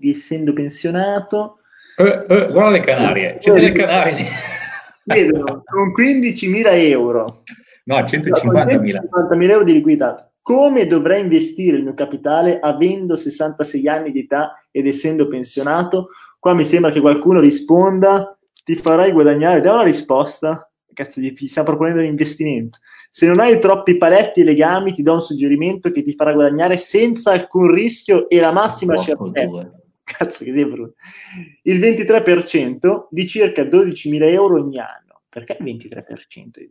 [0.01, 1.59] essendo pensionato.
[1.97, 4.25] Eh, eh, guarda le Canarie, ci sono le Canarie.
[5.03, 7.43] Vedono, con 15.000 euro.
[7.85, 8.99] No, 150.000.
[9.31, 10.31] 150.000 euro di liquidità.
[10.41, 16.09] Come dovrei investire il mio capitale avendo 66 anni di età ed essendo pensionato?
[16.37, 20.71] Qua mi sembra che qualcuno risponda, ti farai guadagnare, dai una risposta.
[20.93, 22.77] Cazzo, ti sta proponendo un investimento.
[23.09, 26.77] Se non hai troppi paletti e legami, ti do un suggerimento che ti farà guadagnare
[26.77, 29.71] senza alcun rischio e la massima certezza.
[30.03, 30.95] Cazzo, che brutto.
[31.63, 35.21] Il 23% di circa 12.000 euro ogni anno.
[35.29, 36.69] Perché il 23%?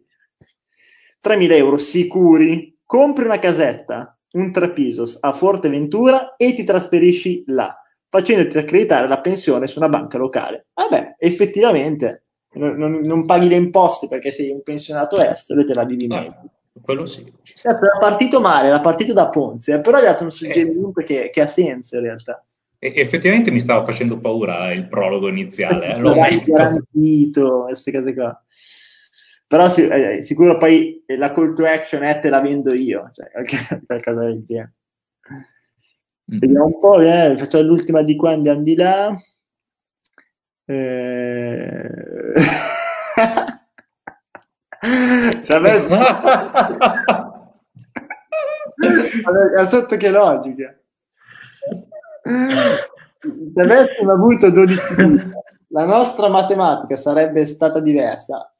[1.23, 2.77] 3.000 euro sicuri.
[2.85, 9.67] Compri una casetta, un trapisos a Forteventura e ti trasferisci là, facendoti accreditare la pensione
[9.67, 10.69] su una banca locale.
[10.73, 15.75] Vabbè, effettivamente non, non, non, paghi le imposte perché sei un pensionato estero e te
[15.75, 16.51] la vivi ah, meglio.
[16.81, 17.31] Quello sì.
[17.43, 21.01] Certo, era partito male, era partito da Ponzi, eh, però gli ha dato un suggerimento
[21.01, 21.05] eh.
[21.05, 22.45] che, che, ha senso in realtà.
[22.79, 25.95] E, effettivamente mi stava facendo paura il prologo iniziale.
[25.95, 28.43] Eh, l'ho garantito, queste cose qua.
[29.47, 33.31] Però sì, eh, sicuro poi la call to action è te la vendo io, cioè
[33.87, 34.75] qualcosa del genere.
[36.31, 36.39] Mm.
[36.39, 39.19] Vediamo un po', eh, facciamo l'ultima di qua, andiamo di là.
[40.71, 42.35] Eh...
[45.41, 45.89] Sapete?
[49.69, 50.79] sotto che logica?
[53.55, 58.53] Se avessimo avuto 12 vita, la nostra matematica sarebbe stata diversa.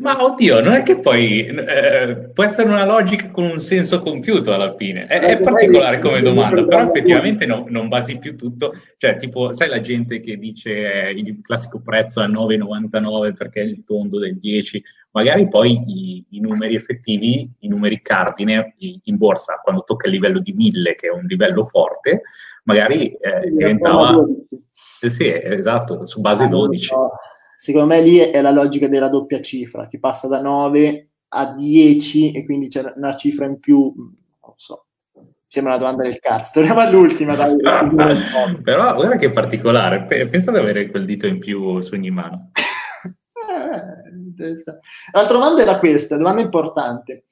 [0.00, 4.54] Ma oddio, non è che poi eh, può essere una logica con un senso compiuto
[4.54, 5.06] alla fine.
[5.06, 8.74] È, è particolare come domanda, però effettivamente no, non basi più tutto.
[8.96, 13.64] Cioè, tipo, sai la gente che dice eh, il classico prezzo a 9,99 perché è
[13.64, 14.80] il tondo del 10,
[15.10, 20.38] magari poi i, i numeri effettivi, i numeri cardine in borsa, quando tocca il livello
[20.38, 22.22] di 1000, che è un livello forte,
[22.62, 24.24] magari eh, diventava...
[25.00, 26.94] Sì, esatto, su base 12.
[27.60, 32.30] Secondo me lì è la logica della doppia cifra, che passa da 9 a 10
[32.30, 34.86] e quindi c'è una cifra in più, non so,
[35.48, 36.52] sembra una domanda del cazzo.
[36.54, 37.34] Torniamo all'ultima.
[37.34, 37.56] Dai.
[38.62, 42.52] Però guarda che particolare, pensa di avere quel dito in più su ogni mano.
[43.50, 44.54] Eh,
[45.12, 47.24] L'altra domanda era questa, domanda importante.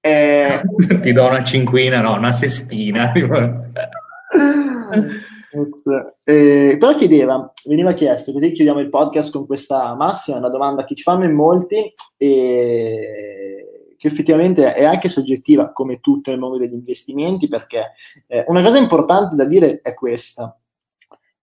[0.00, 0.60] Eh...
[1.00, 3.12] Ti do una cinquina, no, una sestina.
[5.50, 10.94] Eh, però chiedeva, veniva chiesto, così chiudiamo il podcast con questa massima, una domanda che
[10.94, 13.68] ci fanno in molti e
[13.98, 17.92] che effettivamente è anche soggettiva come tutto nel mondo degli investimenti perché
[18.28, 20.56] eh, una cosa importante da dire è questa.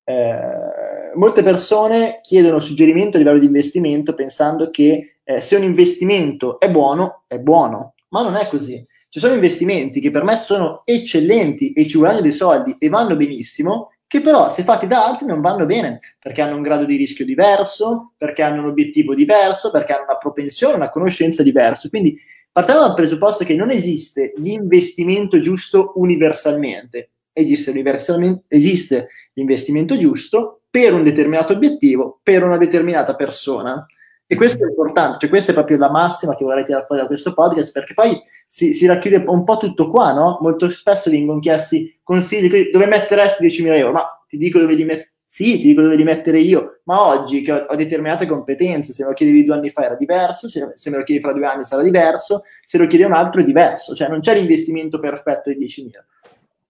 [0.08, 6.60] Eh, molte persone chiedono suggerimento a livello di investimento pensando che eh, se un investimento
[6.60, 8.84] è buono, è buono, ma non è così.
[9.10, 13.16] Ci sono investimenti che per me sono eccellenti e ci guadagnano dei soldi e vanno
[13.16, 16.96] benissimo, che però se fatti da altri non vanno bene, perché hanno un grado di
[16.96, 21.90] rischio diverso, perché hanno un obiettivo diverso, perché hanno una propensione, una conoscenza diversa.
[21.90, 22.18] Quindi
[22.50, 30.94] partiamo dal presupposto che non esiste l'investimento giusto universalmente, esiste, universalmente, esiste l'investimento giusto per
[30.94, 33.86] un determinato obiettivo, per una determinata persona.
[34.28, 37.08] E questo è importante, cioè questa è proprio la massima che vorrei tirare fuori da
[37.08, 40.40] questo podcast, perché poi si, si racchiude un po' tutto qua, no?
[40.42, 43.92] Molto spesso vengono chiesti consigli, dove metteresti 10.000 euro?
[43.92, 47.42] Ma ti dico dove li mettere, sì, ti dico dove li mettere io, ma oggi
[47.42, 50.72] che ho, ho, determinate competenze, se me lo chiedevi due anni fa era diverso, se,
[50.74, 53.44] se, me lo chiedi fra due anni sarà diverso, se lo chiedi un altro è
[53.44, 55.90] diverso, cioè non c'è l'investimento perfetto di 10.000.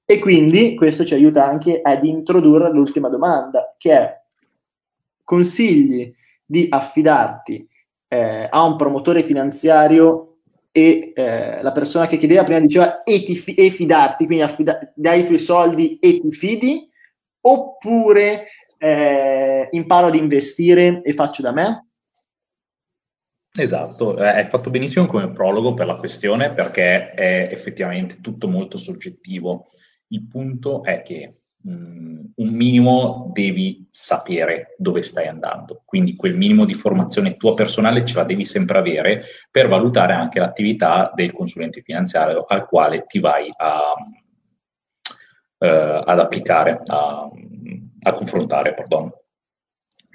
[0.04, 4.22] E quindi questo ci aiuta anche ad introdurre l'ultima domanda, che è
[5.24, 6.15] consigli
[6.46, 7.68] di affidarti
[8.08, 10.38] eh, a un promotore finanziario
[10.72, 14.92] e eh, la persona che chiedeva prima diceva e, ti fi- e fidarti, quindi affida-
[14.94, 16.90] dai i tuoi soldi e ti fidi,
[17.42, 21.88] oppure eh, imparo ad investire e faccio da me?
[23.58, 29.68] Esatto, hai fatto benissimo come prologo per la questione perché è effettivamente tutto molto soggettivo.
[30.08, 31.38] Il punto è che
[31.68, 38.06] Mm, un minimo devi sapere dove stai andando, quindi quel minimo di formazione tua personale
[38.06, 43.20] ce la devi sempre avere per valutare anche l'attività del consulente finanziario al quale ti
[43.20, 43.94] vai a,
[45.58, 47.30] uh, ad applicare, a,
[48.02, 49.12] a confrontare, pardon.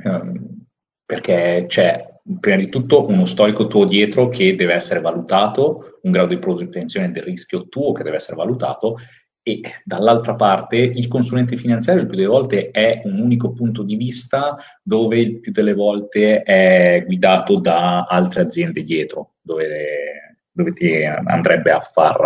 [0.05, 0.67] Um,
[1.05, 6.29] perché c'è prima di tutto uno storico tuo dietro che deve essere valutato, un grado
[6.29, 8.99] di propensione del rischio tuo che deve essere valutato
[9.43, 13.97] e dall'altra parte il consulente finanziario il più delle volte è un unico punto di
[13.97, 21.05] vista dove il più delle volte è guidato da altre aziende dietro, dove, dove ti
[21.05, 22.21] andrebbe a far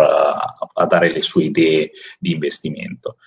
[0.77, 3.17] a dare le sue idee di investimento.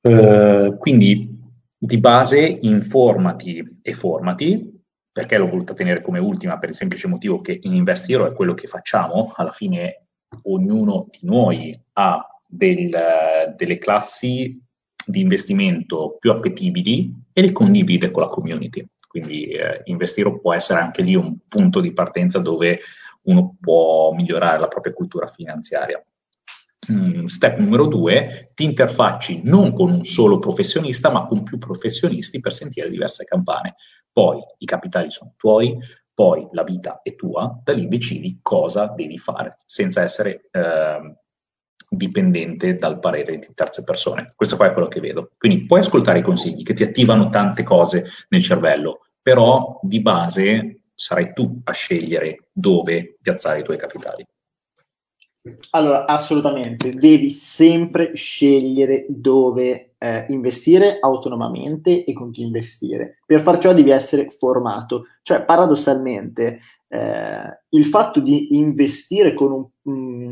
[0.00, 1.36] Uh, quindi
[1.76, 4.76] di base informati e formati,
[5.10, 8.54] perché l'ho voluta tenere come ultima per il semplice motivo che in Investiro è quello
[8.54, 10.06] che facciamo, alla fine
[10.44, 14.58] ognuno di noi ha del, delle classi
[15.06, 18.86] di investimento più appetibili e le condivide con la community.
[19.06, 22.80] Quindi eh, Investiro può essere anche lì un punto di partenza dove
[23.22, 26.02] uno può migliorare la propria cultura finanziaria.
[26.90, 32.40] Mm, step numero due, ti interfacci non con un solo professionista, ma con più professionisti
[32.40, 33.76] per sentire diverse campane.
[34.10, 35.74] Poi i capitali sono tuoi,
[36.14, 41.14] poi la vita è tua, da lì decidi cosa devi fare, senza essere eh,
[41.88, 44.32] dipendente dal parere di terze persone.
[44.36, 45.30] Questo qua è quello che vedo.
[45.38, 50.82] Quindi puoi ascoltare i consigli che ti attivano tante cose nel cervello, però di base
[50.94, 54.24] sarai tu a scegliere dove piazzare i tuoi capitali.
[55.70, 63.20] Allora, assolutamente, devi sempre scegliere dove eh, investire autonomamente e con chi investire.
[63.24, 65.04] Per far ciò devi essere formato.
[65.22, 70.28] Cioè, paradossalmente, eh, il fatto di investire con un, um,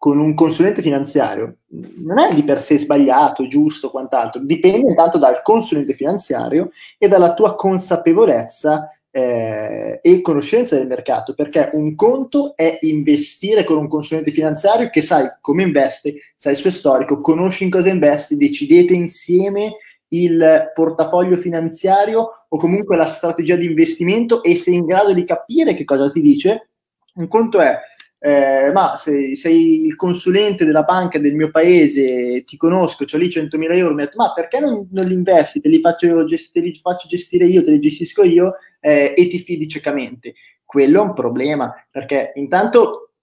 [0.00, 1.56] con un consulente finanziario
[1.96, 7.34] non è di per sé sbagliato, giusto, quant'altro, dipende intanto dal consulente finanziario e dalla
[7.34, 14.30] tua consapevolezza eh, e conoscenza del mercato, perché un conto è investire con un consulente
[14.30, 19.76] finanziario che sai come investe, sai il suo storico, conosci in cosa investi, decidete insieme
[20.12, 25.74] il portafoglio finanziario o comunque la strategia di investimento e sei in grado di capire
[25.74, 26.70] che cosa ti dice.
[27.16, 27.78] Un conto è
[28.22, 33.28] eh, ma se sei il consulente della banca del mio paese, ti conosco, ho lì
[33.28, 35.60] 100.000 euro, mi ha detto, ma perché non, non li investi?
[35.60, 39.38] Te li, faccio, te li, faccio, gestire io, te li gestisco io eh, e ti
[39.38, 40.34] fidi ciecamente.
[40.64, 43.14] Quello è un problema, perché intanto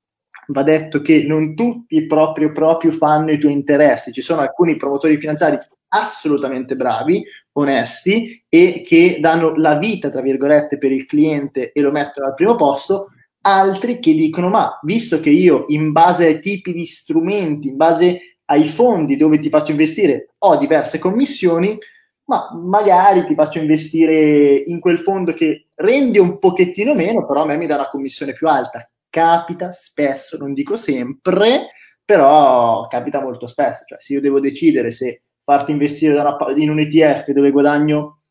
[0.48, 5.18] va detto che non tutti proprio, proprio fanno i tuoi interessi, ci sono alcuni promotori
[5.18, 7.24] finanziari assolutamente bravi,
[7.54, 12.34] onesti e che danno la vita, tra virgolette, per il cliente e lo mettono al
[12.34, 13.12] primo posto,
[13.48, 18.40] altri che dicono ma visto che io in base ai tipi di strumenti, in base
[18.46, 21.78] ai fondi dove ti faccio investire ho diverse commissioni,
[22.26, 27.46] ma magari ti faccio investire in quel fondo che rende un pochettino meno, però a
[27.46, 28.90] me mi dà una commissione più alta.
[29.10, 31.70] Capita spesso, non dico sempre,
[32.04, 33.84] però capita molto spesso.
[33.86, 38.24] Cioè, se io devo decidere se farti investire una, in un ETF dove guadagno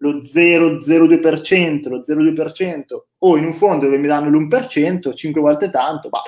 [0.00, 2.82] lo 0,02%, lo 0,2%
[3.18, 6.20] o in un fondo dove mi danno l'1%, 5 volte tanto, ma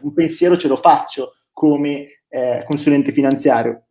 [0.00, 3.87] un pensiero ce lo faccio come eh, consulente finanziario.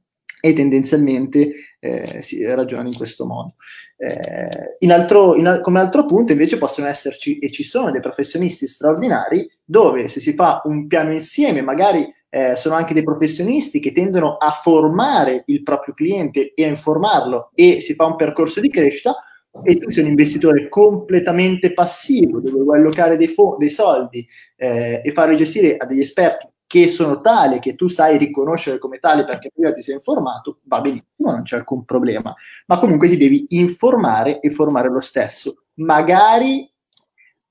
[0.48, 3.56] E tendenzialmente eh, si ragionano in questo modo.
[3.98, 8.68] Eh, in altro, in, come altro punto invece possono esserci e ci sono dei professionisti
[8.68, 13.92] straordinari dove se si fa un piano insieme magari eh, sono anche dei professionisti che
[13.92, 18.70] tendono a formare il proprio cliente e a informarlo e si fa un percorso di
[18.70, 19.16] crescita
[19.64, 25.02] e tu sei un investitore completamente passivo dove vuoi allocare dei, fo- dei soldi eh,
[25.04, 29.24] e farli gestire a degli esperti che sono tali che tu sai riconoscere come tali
[29.24, 32.36] perché prima ti sei informato, va benissimo, non c'è alcun problema.
[32.66, 36.70] Ma comunque ti devi informare e formare lo stesso, magari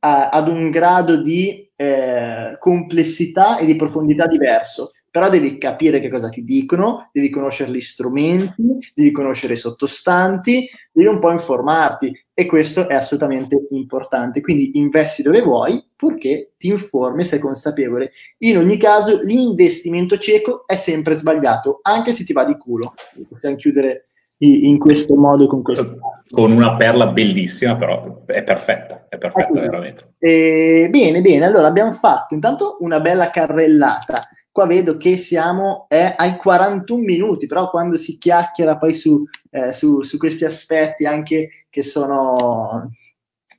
[0.00, 6.10] a, ad un grado di eh, complessità e di profondità diverso però devi capire che
[6.10, 8.62] cosa ti dicono, devi conoscere gli strumenti,
[8.92, 14.42] devi conoscere i sottostanti, devi un po' informarti e questo è assolutamente importante.
[14.42, 18.10] Quindi investi dove vuoi, purché ti informi e sei consapevole.
[18.40, 22.92] In ogni caso, l'investimento cieco è sempre sbagliato, anche se ti va di culo.
[23.26, 24.08] Possiamo chiudere
[24.40, 25.96] in questo modo con questo
[26.28, 29.60] con una perla bellissima però è perfetta è perfetta ecco.
[29.60, 34.20] veramente eh, bene bene allora abbiamo fatto intanto una bella carrellata
[34.56, 39.74] Qua vedo che siamo eh, ai 41 minuti, però quando si chiacchiera poi su, eh,
[39.74, 42.90] su, su questi aspetti anche che sono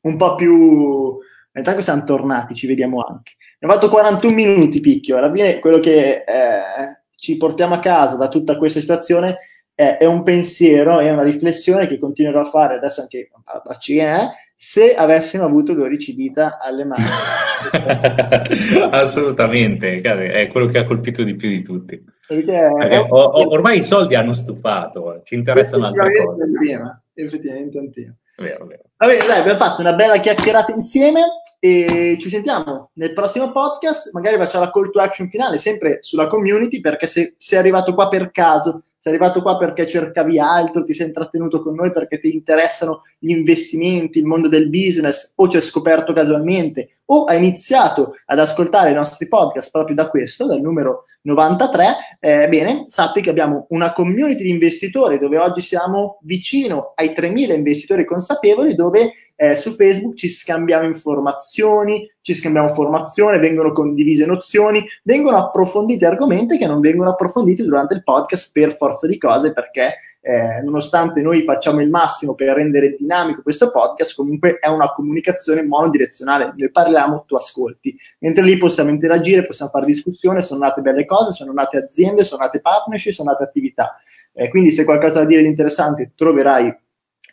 [0.02, 1.20] un po' più...
[1.54, 3.34] Intanto siamo tornati, ci vediamo anche.
[3.60, 5.18] Abbiamo fatto 41 minuti, picchio.
[5.18, 9.38] Alla fine quello che eh, ci portiamo a casa da tutta questa situazione
[9.76, 13.78] è, è, un pensiero, è una riflessione che continuerò a fare adesso anche a, a
[13.78, 17.04] cena, se avessimo avuto 12 dita alle mani.
[18.90, 22.04] Assolutamente, è quello che ha colpito di più di tutti.
[22.28, 26.44] Perché, Perché o, ormai i soldi hanno stufato, ci interessano altre cose.
[26.44, 28.16] Un tema, effettivamente un tema.
[28.38, 28.82] Vero, vero.
[28.98, 31.22] Vabbè, dai, abbiamo fatto una bella chiacchierata insieme
[31.60, 34.12] e ci sentiamo nel prossimo podcast.
[34.12, 38.10] Magari facciamo la call to action finale sempre sulla community perché se sei arrivato qua
[38.10, 42.34] per caso sei arrivato qua perché cercavi altro, ti sei intrattenuto con noi perché ti
[42.34, 48.16] interessano gli investimenti, il mondo del business, o ci hai scoperto casualmente, o hai iniziato
[48.26, 53.30] ad ascoltare i nostri podcast proprio da questo, dal numero 93, eh, bene, sappi che
[53.30, 59.56] abbiamo una community di investitori dove oggi siamo vicino ai 3.000 investitori consapevoli, dove eh,
[59.56, 66.68] su Facebook ci scambiamo informazioni, ci scambiamo formazione, vengono condivise nozioni, vengono approfonditi argomenti che
[66.68, 71.80] non vengono approfonditi durante il podcast per forza di cose perché eh, nonostante noi facciamo
[71.80, 76.54] il massimo per rendere dinamico questo podcast, comunque è una comunicazione monodirezionale.
[76.54, 77.98] Noi parliamo, tu ascolti.
[78.20, 82.44] Mentre lì possiamo interagire, possiamo fare discussione, sono nate belle cose, sono nate aziende, sono
[82.44, 83.94] nate partnership, sono nate attività.
[84.34, 86.76] Eh, quindi se qualcosa da dire di interessante troverai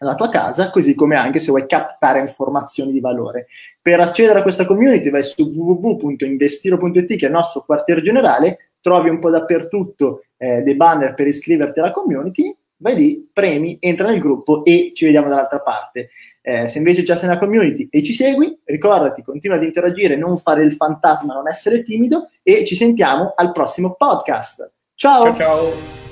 [0.04, 3.46] la tua casa, così come anche se vuoi captare informazioni di valore.
[3.80, 9.08] Per accedere a questa community vai su www.investiro.it che è il nostro quartier generale, trovi
[9.08, 14.20] un po' dappertutto eh, dei banner per iscriverti alla community, vai lì, premi, entra nel
[14.20, 16.10] gruppo e ci vediamo dall'altra parte.
[16.42, 20.36] Eh, se invece già sei nella community e ci segui, ricordati, continua ad interagire, non
[20.36, 24.70] fare il fantasma, non essere timido e ci sentiamo al prossimo podcast.
[24.94, 25.24] Ciao!
[25.24, 26.03] Ciao ciao!